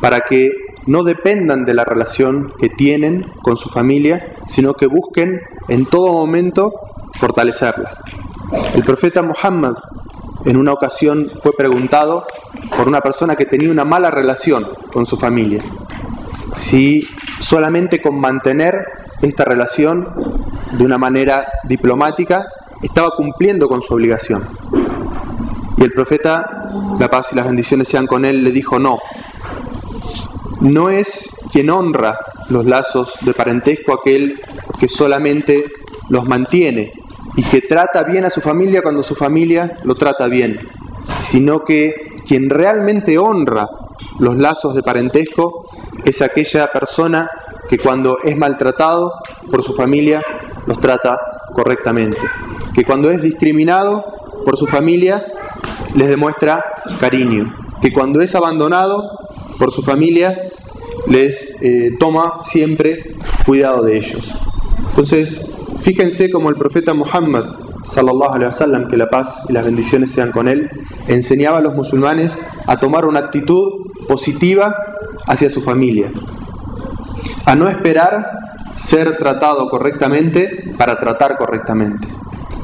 para 0.00 0.20
que 0.20 0.50
no 0.86 1.02
dependan 1.02 1.64
de 1.64 1.74
la 1.74 1.84
relación 1.84 2.52
que 2.58 2.68
tienen 2.68 3.26
con 3.42 3.56
su 3.56 3.68
familia, 3.68 4.36
sino 4.46 4.74
que 4.74 4.86
busquen 4.86 5.40
en 5.68 5.84
todo 5.84 6.12
momento 6.12 6.72
fortalecerla. 7.14 8.02
El 8.74 8.84
profeta 8.84 9.22
Muhammad 9.22 9.74
en 10.44 10.56
una 10.56 10.72
ocasión 10.72 11.30
fue 11.42 11.52
preguntado 11.52 12.24
por 12.76 12.86
una 12.88 13.00
persona 13.00 13.34
que 13.36 13.44
tenía 13.44 13.70
una 13.70 13.84
mala 13.84 14.10
relación 14.10 14.66
con 14.92 15.04
su 15.04 15.16
familia, 15.16 15.62
si 16.54 17.06
solamente 17.40 18.00
con 18.00 18.18
mantener 18.18 18.76
esta 19.20 19.44
relación 19.44 20.08
de 20.72 20.84
una 20.84 20.98
manera 20.98 21.48
diplomática 21.64 22.46
estaba 22.82 23.10
cumpliendo 23.16 23.68
con 23.68 23.82
su 23.82 23.94
obligación. 23.94 24.46
Y 25.76 25.84
el 25.84 25.92
profeta, 25.92 26.70
la 26.98 27.08
paz 27.08 27.32
y 27.32 27.36
las 27.36 27.46
bendiciones 27.46 27.88
sean 27.88 28.06
con 28.06 28.24
él, 28.24 28.42
le 28.42 28.50
dijo 28.50 28.78
no. 28.78 28.98
No 30.60 30.90
es 30.90 31.30
quien 31.52 31.70
honra 31.70 32.18
los 32.48 32.64
lazos 32.64 33.16
de 33.20 33.32
parentesco 33.32 33.94
aquel 33.94 34.40
que 34.78 34.88
solamente 34.88 35.64
los 36.08 36.26
mantiene 36.26 36.92
y 37.36 37.42
que 37.42 37.60
trata 37.60 38.02
bien 38.04 38.24
a 38.24 38.30
su 38.30 38.40
familia 38.40 38.82
cuando 38.82 39.02
su 39.02 39.14
familia 39.14 39.76
lo 39.84 39.94
trata 39.94 40.26
bien, 40.26 40.58
sino 41.20 41.64
que 41.64 41.94
quien 42.26 42.50
realmente 42.50 43.18
honra 43.18 43.68
los 44.18 44.36
lazos 44.36 44.74
de 44.74 44.82
parentesco 44.82 45.68
es 46.04 46.22
aquella 46.22 46.68
persona 46.68 47.28
que 47.68 47.78
cuando 47.78 48.18
es 48.24 48.36
maltratado 48.36 49.12
por 49.50 49.62
su 49.62 49.74
familia 49.74 50.22
los 50.66 50.80
trata 50.80 51.18
correctamente, 51.52 52.18
que 52.78 52.84
cuando 52.84 53.10
es 53.10 53.22
discriminado 53.22 54.04
por 54.44 54.56
su 54.56 54.68
familia 54.68 55.26
les 55.96 56.08
demuestra 56.08 56.62
cariño, 57.00 57.52
que 57.82 57.92
cuando 57.92 58.20
es 58.20 58.36
abandonado 58.36 59.02
por 59.58 59.72
su 59.72 59.82
familia 59.82 60.42
les 61.08 61.56
eh, 61.60 61.90
toma 61.98 62.34
siempre 62.40 63.16
cuidado 63.44 63.82
de 63.82 63.96
ellos. 63.96 64.32
Entonces, 64.90 65.44
fíjense 65.80 66.30
como 66.30 66.50
el 66.50 66.54
profeta 66.54 66.94
Muhammad 66.94 67.46
sallallahu 67.82 68.88
que 68.88 68.96
la 68.96 69.06
paz 69.08 69.42
y 69.48 69.54
las 69.54 69.64
bendiciones 69.64 70.12
sean 70.12 70.30
con 70.30 70.46
él, 70.46 70.70
enseñaba 71.08 71.58
a 71.58 71.62
los 71.62 71.74
musulmanes 71.74 72.38
a 72.68 72.78
tomar 72.78 73.06
una 73.06 73.18
actitud 73.18 73.88
positiva 74.06 74.76
hacia 75.26 75.50
su 75.50 75.62
familia, 75.62 76.12
a 77.44 77.56
no 77.56 77.68
esperar 77.68 78.24
ser 78.74 79.18
tratado 79.18 79.68
correctamente 79.68 80.62
para 80.78 80.96
tratar 80.96 81.36
correctamente, 81.36 82.06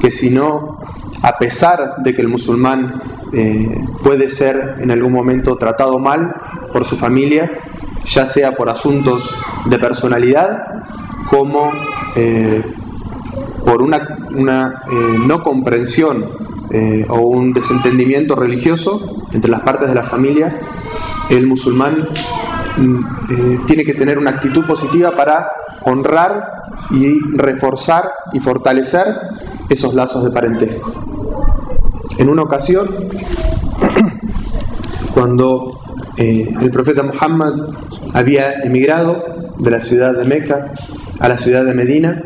que 0.05 0.11
si 0.11 0.29
no, 0.29 0.77
a 1.23 1.39
pesar 1.39 1.95
de 2.03 2.13
que 2.13 2.21
el 2.21 2.27
musulmán 2.27 3.01
eh, 3.33 3.75
puede 4.03 4.29
ser 4.29 4.75
en 4.79 4.91
algún 4.91 5.11
momento 5.11 5.55
tratado 5.55 5.97
mal 5.97 6.31
por 6.71 6.85
su 6.85 6.95
familia, 6.95 7.51
ya 8.05 8.27
sea 8.27 8.51
por 8.51 8.69
asuntos 8.69 9.33
de 9.65 9.79
personalidad 9.79 10.61
como 11.27 11.71
eh, 12.15 12.61
por 13.65 13.81
una, 13.81 13.97
eh, 13.97 15.17
no 15.25 15.41
comprensión 15.41 16.45
o 17.09 17.19
un 17.21 17.51
desentendimiento 17.51 18.35
religioso 18.35 19.25
entre 19.31 19.49
las 19.49 19.61
partes 19.61 19.89
de 19.89 19.95
la 19.95 20.03
familia, 20.03 20.59
el 21.31 21.47
musulmán 21.47 22.09
mm, 22.77 23.65
tiene 23.65 23.83
que 23.83 23.95
tener 23.95 24.19
una 24.19 24.31
actitud 24.31 24.65
positiva 24.67 25.15
para 25.15 25.47
honrar 25.85 26.51
y 26.91 27.19
reforzar 27.35 28.11
y 28.33 28.39
fortalecer 28.39 29.05
esos 29.69 29.93
lazos 29.93 30.23
de 30.23 30.31
parentesco. 30.31 30.91
En 32.17 32.29
una 32.29 32.43
ocasión, 32.43 32.87
cuando 35.13 35.79
eh, 36.17 36.53
el 36.61 36.69
profeta 36.71 37.03
Muhammad 37.03 37.53
había 38.13 38.61
emigrado 38.61 39.23
de 39.57 39.71
la 39.71 39.79
ciudad 39.79 40.13
de 40.13 40.25
Meca 40.25 40.73
a 41.19 41.29
la 41.29 41.37
ciudad 41.37 41.65
de 41.65 41.73
Medina, 41.73 42.21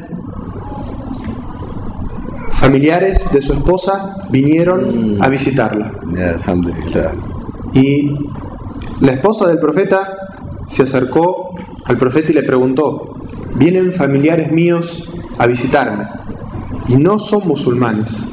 familiares 2.53 3.31
de 3.31 3.41
su 3.41 3.53
esposa 3.53 4.17
vinieron 4.29 5.17
a 5.21 5.27
visitarla. 5.29 5.91
Y 7.73 8.15
la 9.01 9.13
esposa 9.13 9.47
del 9.47 9.59
profeta 9.59 10.15
se 10.67 10.83
acercó 10.83 11.55
al 11.85 11.97
profeta 11.97 12.31
y 12.31 12.35
le 12.35 12.43
preguntó, 12.43 13.08
vienen 13.55 13.93
familiares 13.93 14.51
míos 14.51 15.09
a 15.37 15.47
visitarme 15.47 16.07
y 16.87 16.97
no 16.97 17.19
son 17.19 17.47
musulmanes. 17.47 18.25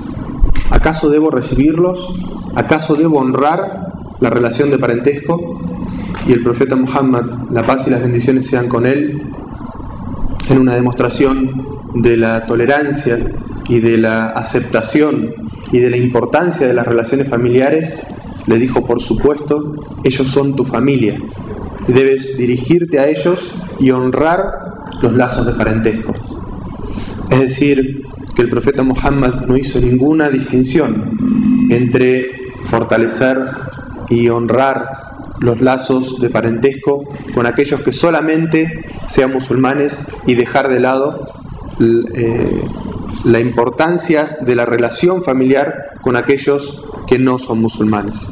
¿Acaso 0.71 1.11
debo 1.11 1.31
recibirlos? 1.31 2.13
¿Acaso 2.55 2.95
debo 2.95 3.19
honrar 3.19 3.93
la 4.21 4.31
relación 4.31 4.71
de 4.71 4.79
parentesco? 4.79 5.61
Y 6.27 6.33
el 6.33 6.43
profeta 6.43 6.75
Muhammad, 6.75 7.25
la 7.51 7.63
paz 7.63 7.87
y 7.87 7.91
las 7.91 8.01
bendiciones 8.01 8.47
sean 8.47 8.69
con 8.69 8.87
él, 8.87 9.23
en 10.49 10.59
una 10.59 10.75
demostración 10.75 11.67
de 11.95 12.17
la 12.17 12.47
tolerancia 12.47 13.19
y 13.69 13.81
de 13.81 13.97
la 13.99 14.29
aceptación 14.31 15.35
y 15.73 15.79
de 15.79 15.91
la 15.91 15.97
importancia 15.97 16.67
de 16.67 16.75
las 16.75 16.87
relaciones 16.87 17.29
familiares, 17.29 18.01
le 18.47 18.59
dijo, 18.59 18.87
por 18.87 19.03
supuesto, 19.03 19.75
ellos 20.05 20.29
son 20.29 20.55
tu 20.55 20.65
familia. 20.65 21.21
Debes 21.89 22.37
dirigirte 22.37 22.99
a 22.99 23.09
ellos 23.09 23.55
y 23.79 23.91
honrar 23.91 24.66
los 25.03 25.13
lazos 25.13 25.47
de 25.47 25.53
parentesco. 25.55 26.13
Es 27.31 27.41
decir, 27.41 28.05
que 28.35 28.43
el 28.43 28.51
profeta 28.51 28.83
Muhammad 28.83 29.47
no 29.47 29.57
hizo 29.57 29.81
ninguna 29.81 30.29
distinción 30.29 31.17
entre 31.71 32.31
fortalecer 32.65 33.39
y 34.09 34.29
honrar 34.29 34.89
los 35.41 35.61
lazos 35.61 36.21
de 36.21 36.31
parentesco 36.31 37.05
con 37.35 37.47
aquellos 37.47 37.81
que 37.83 37.93
solamente 37.93 38.85
sean 39.07 39.33
musulmanes 39.33 40.07
y 40.27 40.35
dejar 40.35 40.69
de 40.69 40.81
lado 40.81 41.27
eh, 41.81 42.63
la 43.25 43.41
importancia 43.41 44.39
de 44.41 44.55
la 44.55 44.65
relación 44.65 45.23
familiar 45.25 45.91
con 46.01 46.17
aquellos 46.17 46.85
que 47.07 47.19
no 47.19 47.39
son 47.39 47.61
musulmanes. 47.61 48.27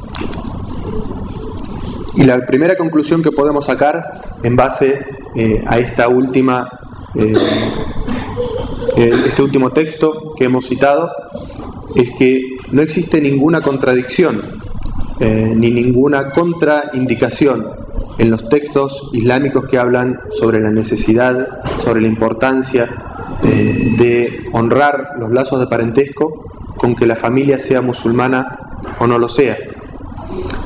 Y 2.16 2.24
la 2.24 2.44
primera 2.46 2.76
conclusión 2.76 3.22
que 3.22 3.32
podemos 3.32 3.66
sacar 3.66 4.04
en 4.42 4.56
base 4.56 5.04
eh, 5.34 5.62
a 5.66 5.78
esta 5.78 6.08
última 6.08 6.68
eh, 7.14 7.34
este 8.96 9.42
último 9.42 9.70
texto 9.70 10.34
que 10.36 10.44
hemos 10.44 10.66
citado 10.66 11.10
es 11.94 12.10
que 12.18 12.56
no 12.70 12.82
existe 12.82 13.20
ninguna 13.20 13.60
contradicción 13.60 14.40
eh, 15.20 15.52
ni 15.56 15.70
ninguna 15.70 16.30
contraindicación 16.30 17.68
en 18.18 18.30
los 18.30 18.48
textos 18.48 19.10
islámicos 19.12 19.64
que 19.66 19.78
hablan 19.78 20.18
sobre 20.30 20.60
la 20.60 20.70
necesidad, 20.70 21.62
sobre 21.80 22.00
la 22.00 22.08
importancia 22.08 22.88
eh, 23.42 23.94
de 23.96 24.44
honrar 24.52 25.12
los 25.18 25.30
lazos 25.30 25.60
de 25.60 25.66
parentesco 25.66 26.46
con 26.76 26.94
que 26.94 27.06
la 27.06 27.16
familia 27.16 27.58
sea 27.58 27.80
musulmana 27.80 28.58
o 28.98 29.06
no 29.06 29.18
lo 29.18 29.28
sea. 29.28 29.56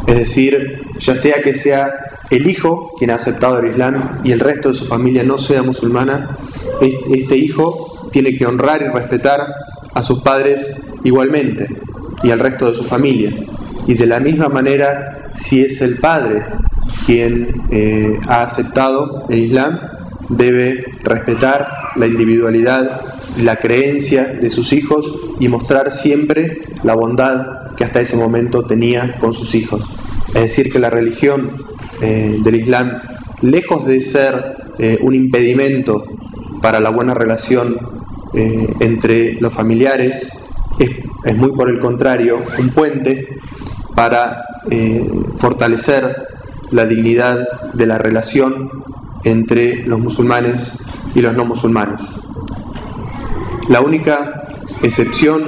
Es 0.08 0.16
decir, 0.16 0.80
ya 0.98 1.14
sea 1.14 1.42
que 1.42 1.52
sea 1.52 1.92
el 2.30 2.48
hijo 2.48 2.94
quien 2.98 3.10
ha 3.10 3.16
aceptado 3.16 3.58
el 3.58 3.72
Islam 3.72 4.20
y 4.24 4.32
el 4.32 4.40
resto 4.40 4.70
de 4.70 4.74
su 4.74 4.86
familia 4.86 5.22
no 5.22 5.36
sea 5.36 5.62
musulmana, 5.62 6.34
este 6.80 7.36
hijo 7.36 8.08
tiene 8.10 8.34
que 8.34 8.46
honrar 8.46 8.80
y 8.80 8.88
respetar 8.88 9.46
a 9.92 10.00
sus 10.00 10.22
padres 10.22 10.74
igualmente 11.04 11.66
y 12.22 12.30
al 12.30 12.38
resto 12.38 12.70
de 12.70 12.74
su 12.74 12.84
familia. 12.84 13.34
Y 13.86 13.92
de 13.92 14.06
la 14.06 14.18
misma 14.18 14.48
manera, 14.48 15.30
si 15.34 15.60
es 15.60 15.82
el 15.82 15.98
padre 15.98 16.42
quien 17.04 17.60
eh, 17.70 18.18
ha 18.26 18.44
aceptado 18.44 19.26
el 19.28 19.44
Islam, 19.44 19.78
debe 20.30 20.84
respetar 21.04 21.68
la 21.96 22.06
individualidad 22.06 23.02
la 23.42 23.56
creencia 23.56 24.24
de 24.24 24.50
sus 24.50 24.72
hijos 24.72 25.12
y 25.38 25.48
mostrar 25.48 25.92
siempre 25.92 26.58
la 26.82 26.94
bondad 26.94 27.57
que 27.78 27.84
hasta 27.84 28.00
ese 28.00 28.16
momento 28.16 28.64
tenía 28.64 29.16
con 29.20 29.32
sus 29.32 29.54
hijos. 29.54 29.88
Es 30.28 30.42
decir, 30.42 30.68
que 30.68 30.80
la 30.80 30.90
religión 30.90 31.64
eh, 32.02 32.40
del 32.42 32.56
Islam, 32.56 32.98
lejos 33.40 33.86
de 33.86 34.00
ser 34.00 34.56
eh, 34.78 34.98
un 35.00 35.14
impedimento 35.14 36.04
para 36.60 36.80
la 36.80 36.90
buena 36.90 37.14
relación 37.14 37.78
eh, 38.34 38.74
entre 38.80 39.34
los 39.34 39.52
familiares, 39.52 40.28
es, 40.80 40.90
es, 41.24 41.36
muy 41.36 41.52
por 41.52 41.70
el 41.70 41.78
contrario 41.78 42.40
un 42.58 42.70
puente 42.70 43.28
para 43.94 44.44
fortalecer 45.38 46.14
la 46.70 46.84
dignidad 46.84 47.46
de 47.72 47.86
la 47.86 47.96
relación 47.96 48.70
entre 49.24 49.86
los 49.86 49.98
musulmanes 49.98 50.78
y 51.14 51.20
los 51.20 51.34
no 51.34 51.44
musulmanes. 51.44 52.02
La 53.68 53.80
única 53.80 54.44
excepción 54.82 55.42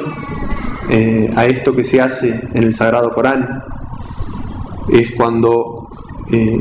eh, 0.90 1.30
a 1.36 1.46
esto 1.46 1.72
que 1.72 1.84
se 1.84 2.00
hace 2.00 2.40
en 2.52 2.64
el 2.64 2.74
Sagrado 2.74 3.12
Corán 3.12 3.62
es 4.88 5.12
cuando 5.12 5.88
eh, 6.32 6.60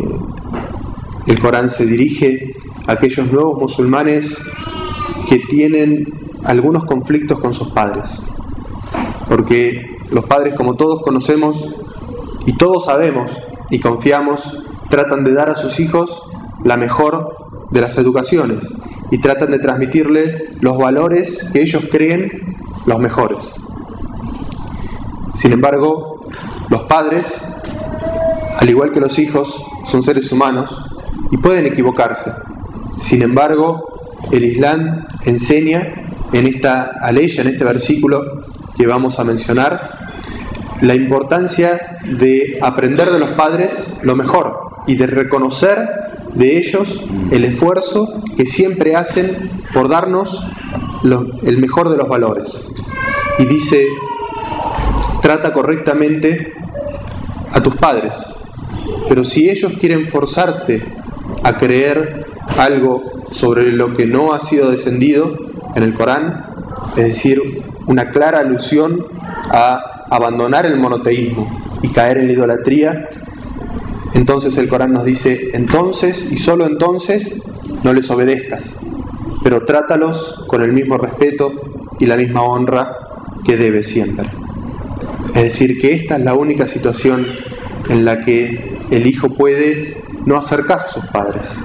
el 1.25 1.39
Corán 1.39 1.67
se 1.67 1.87
dirige 1.87 2.53
a 2.85 2.91
aquellos 2.91 3.31
nuevos 3.31 3.59
musulmanes 3.59 4.39
que 5.27 5.39
tienen 5.39 6.05
algunos 6.43 6.85
conflictos 6.85 7.39
con 7.39 7.55
sus 7.55 7.69
padres. 7.69 8.21
Porque 9.27 9.97
los 10.11 10.25
padres, 10.25 10.53
como 10.55 10.75
todos 10.75 11.01
conocemos 11.01 11.75
y 12.45 12.53
todos 12.53 12.85
sabemos 12.85 13.31
y 13.71 13.79
confiamos, 13.79 14.63
tratan 14.89 15.23
de 15.23 15.33
dar 15.33 15.49
a 15.49 15.55
sus 15.55 15.79
hijos 15.79 16.21
la 16.63 16.77
mejor 16.77 17.35
de 17.71 17.81
las 17.81 17.97
educaciones 17.97 18.67
y 19.09 19.19
tratan 19.19 19.49
de 19.51 19.59
transmitirle 19.59 20.49
los 20.61 20.77
valores 20.77 21.49
que 21.51 21.61
ellos 21.61 21.87
creen 21.91 22.55
los 22.85 22.99
mejores. 22.99 23.55
Sin 25.39 25.53
embargo, 25.53 26.27
los 26.67 26.81
padres, 26.81 27.41
al 28.57 28.69
igual 28.69 28.91
que 28.91 28.99
los 28.99 29.17
hijos, 29.19 29.63
son 29.85 30.03
seres 30.03 30.33
humanos 30.33 30.77
y 31.31 31.37
pueden 31.37 31.65
equivocarse. 31.65 32.29
Sin 32.97 33.21
embargo, 33.21 34.01
el 34.31 34.43
Islam 34.43 35.05
enseña 35.23 36.03
en 36.33 36.45
esta 36.45 36.91
aleya, 37.01 37.41
en 37.43 37.47
este 37.47 37.63
versículo 37.63 38.21
que 38.75 38.85
vamos 38.85 39.17
a 39.17 39.23
mencionar, 39.23 40.09
la 40.81 40.93
importancia 40.93 41.99
de 42.03 42.59
aprender 42.61 43.09
de 43.09 43.19
los 43.19 43.29
padres 43.29 43.95
lo 44.03 44.17
mejor 44.17 44.59
y 44.87 44.97
de 44.97 45.07
reconocer 45.07 45.87
de 46.33 46.57
ellos 46.57 46.99
el 47.31 47.45
esfuerzo 47.45 48.23
que 48.35 48.45
siempre 48.45 48.97
hacen 48.97 49.49
por 49.73 49.87
darnos 49.87 50.45
el 51.43 51.57
mejor 51.59 51.87
de 51.87 51.95
los 51.95 52.09
valores. 52.09 52.67
Y 53.39 53.45
dice, 53.45 53.87
trata 55.29 55.53
correctamente 55.53 56.53
a 57.51 57.61
tus 57.61 57.75
padres, 57.75 58.15
pero 59.07 59.23
si 59.23 59.47
ellos 59.47 59.73
quieren 59.79 60.07
forzarte 60.07 60.83
a 61.43 61.55
creer 61.55 62.25
algo 62.57 63.03
sobre 63.29 63.71
lo 63.71 63.93
que 63.93 64.07
no 64.07 64.33
ha 64.33 64.39
sido 64.39 64.71
descendido 64.71 65.37
en 65.75 65.83
el 65.83 65.93
Corán, 65.93 66.45
es 66.97 67.09
decir, 67.09 67.61
una 67.85 68.09
clara 68.09 68.39
alusión 68.39 69.05
a 69.51 70.07
abandonar 70.09 70.65
el 70.65 70.79
monoteísmo 70.79 71.47
y 71.83 71.89
caer 71.89 72.17
en 72.17 72.25
la 72.25 72.33
idolatría, 72.33 73.09
entonces 74.15 74.57
el 74.57 74.67
Corán 74.67 74.93
nos 74.93 75.05
dice, 75.05 75.51
entonces 75.53 76.31
y 76.31 76.37
solo 76.37 76.65
entonces 76.65 77.39
no 77.83 77.93
les 77.93 78.09
obedezcas, 78.09 78.75
pero 79.43 79.63
trátalos 79.63 80.43
con 80.47 80.63
el 80.63 80.73
mismo 80.73 80.97
respeto 80.97 81.51
y 81.99 82.07
la 82.07 82.17
misma 82.17 82.41
honra 82.41 82.97
que 83.45 83.57
debes 83.57 83.85
siempre. 83.85 84.27
Es 85.35 85.43
decir, 85.43 85.77
que 85.79 85.93
esta 85.93 86.17
es 86.17 86.23
la 86.23 86.33
única 86.33 86.67
situación 86.67 87.25
en 87.89 88.05
la 88.05 88.19
que 88.21 88.77
el 88.91 89.07
hijo 89.07 89.29
puede 89.29 90.03
no 90.25 90.37
hacer 90.37 90.65
caso 90.65 90.85
a 90.85 90.89
sus 90.89 91.05
padres. 91.05 91.55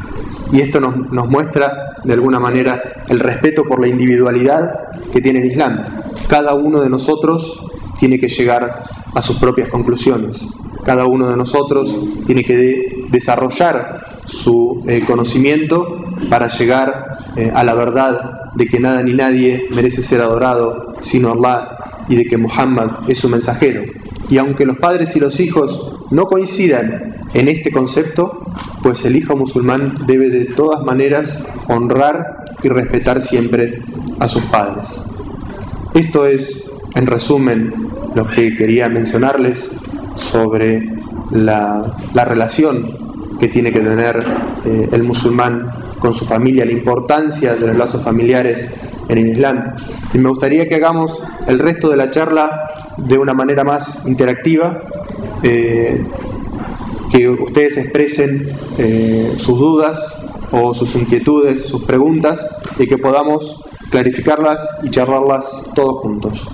Y 0.52 0.60
esto 0.60 0.80
nos, 0.80 1.28
muestra 1.28 1.96
de 2.04 2.12
alguna 2.12 2.38
manera 2.38 3.02
el 3.08 3.18
respeto 3.18 3.64
por 3.64 3.80
la 3.80 3.88
individualidad 3.88 4.88
que 5.12 5.20
tiene 5.20 5.40
el 5.40 5.46
Islam. 5.46 5.82
Cada 6.28 6.54
uno 6.54 6.80
de 6.80 6.88
nosotros 6.88 7.64
tiene 7.98 8.18
que 8.18 8.28
llegar 8.28 8.82
a 9.14 9.22
sus 9.22 9.38
propias 9.38 9.68
conclusiones. 9.68 10.46
Cada 10.84 11.06
uno 11.06 11.30
de 11.30 11.36
nosotros 11.36 11.96
tiene 12.26 12.44
que 12.44 13.06
desarrollar 13.10 14.20
su 14.26 14.82
eh, 14.86 15.02
conocimiento 15.06 16.04
para 16.28 16.48
llegar 16.48 17.16
eh, 17.36 17.50
a 17.54 17.64
la 17.64 17.74
verdad 17.74 18.52
de 18.54 18.66
que 18.66 18.78
nada 18.78 19.02
ni 19.02 19.14
nadie 19.14 19.66
merece 19.70 20.02
ser 20.02 20.20
adorado 20.20 20.94
sino 21.02 21.32
Allah 21.32 21.76
y 22.08 22.16
de 22.16 22.24
que 22.24 22.36
Muhammad 22.36 23.08
es 23.08 23.18
su 23.18 23.28
mensajero. 23.28 23.82
y 24.30 24.38
aunque 24.38 24.64
los 24.64 24.78
padres 24.78 25.14
y 25.16 25.20
los 25.20 25.38
hijos 25.38 25.98
no 26.10 26.24
coincidan 26.24 27.14
en 27.34 27.48
este 27.48 27.70
concepto, 27.70 28.44
pues 28.82 29.04
el 29.04 29.16
hijo 29.16 29.36
musulmán 29.36 30.06
debe 30.06 30.30
de 30.30 30.46
todas 30.46 30.84
maneras 30.84 31.44
honrar 31.68 32.44
y 32.62 32.68
respetar 32.68 33.20
siempre 33.20 33.82
a 34.18 34.28
sus 34.28 34.42
padres. 34.44 35.04
Esto 35.94 36.26
es, 36.26 36.64
en 36.94 37.06
resumen, 37.06 37.72
lo 38.14 38.26
que 38.26 38.54
quería 38.56 38.88
mencionarles 38.88 39.70
sobre 40.14 40.88
la, 41.30 41.96
relación 42.14 43.03
que 43.44 43.50
tiene 43.50 43.70
que 43.70 43.80
tener 43.80 44.24
eh, 44.64 44.88
el 44.90 45.02
musulmán 45.02 45.68
con 45.98 46.14
su 46.14 46.24
familia, 46.24 46.64
la 46.64 46.72
importancia 46.72 47.54
de 47.54 47.66
los 47.66 47.76
lazos 47.76 48.02
familiares 48.02 48.66
en 49.06 49.18
el 49.18 49.28
Islam. 49.32 49.74
Y 50.14 50.18
me 50.18 50.30
gustaría 50.30 50.66
que 50.66 50.76
hagamos 50.76 51.22
el 51.46 51.58
resto 51.58 51.90
de 51.90 51.98
la 51.98 52.10
charla 52.10 52.94
de 52.96 53.18
una 53.18 53.34
manera 53.34 53.62
más 53.62 54.06
interactiva, 54.06 54.80
eh, 55.42 56.06
que 57.12 57.28
ustedes 57.28 57.76
expresen 57.76 58.48
eh, 58.78 59.34
sus 59.36 59.58
dudas 59.58 60.00
o 60.50 60.72
sus 60.72 60.94
inquietudes, 60.94 61.66
sus 61.66 61.84
preguntas, 61.84 62.46
y 62.78 62.86
que 62.86 62.96
podamos 62.96 63.60
clarificarlas 63.90 64.66
y 64.84 64.88
charlarlas 64.88 65.64
todos 65.74 65.98
juntos. 65.98 66.48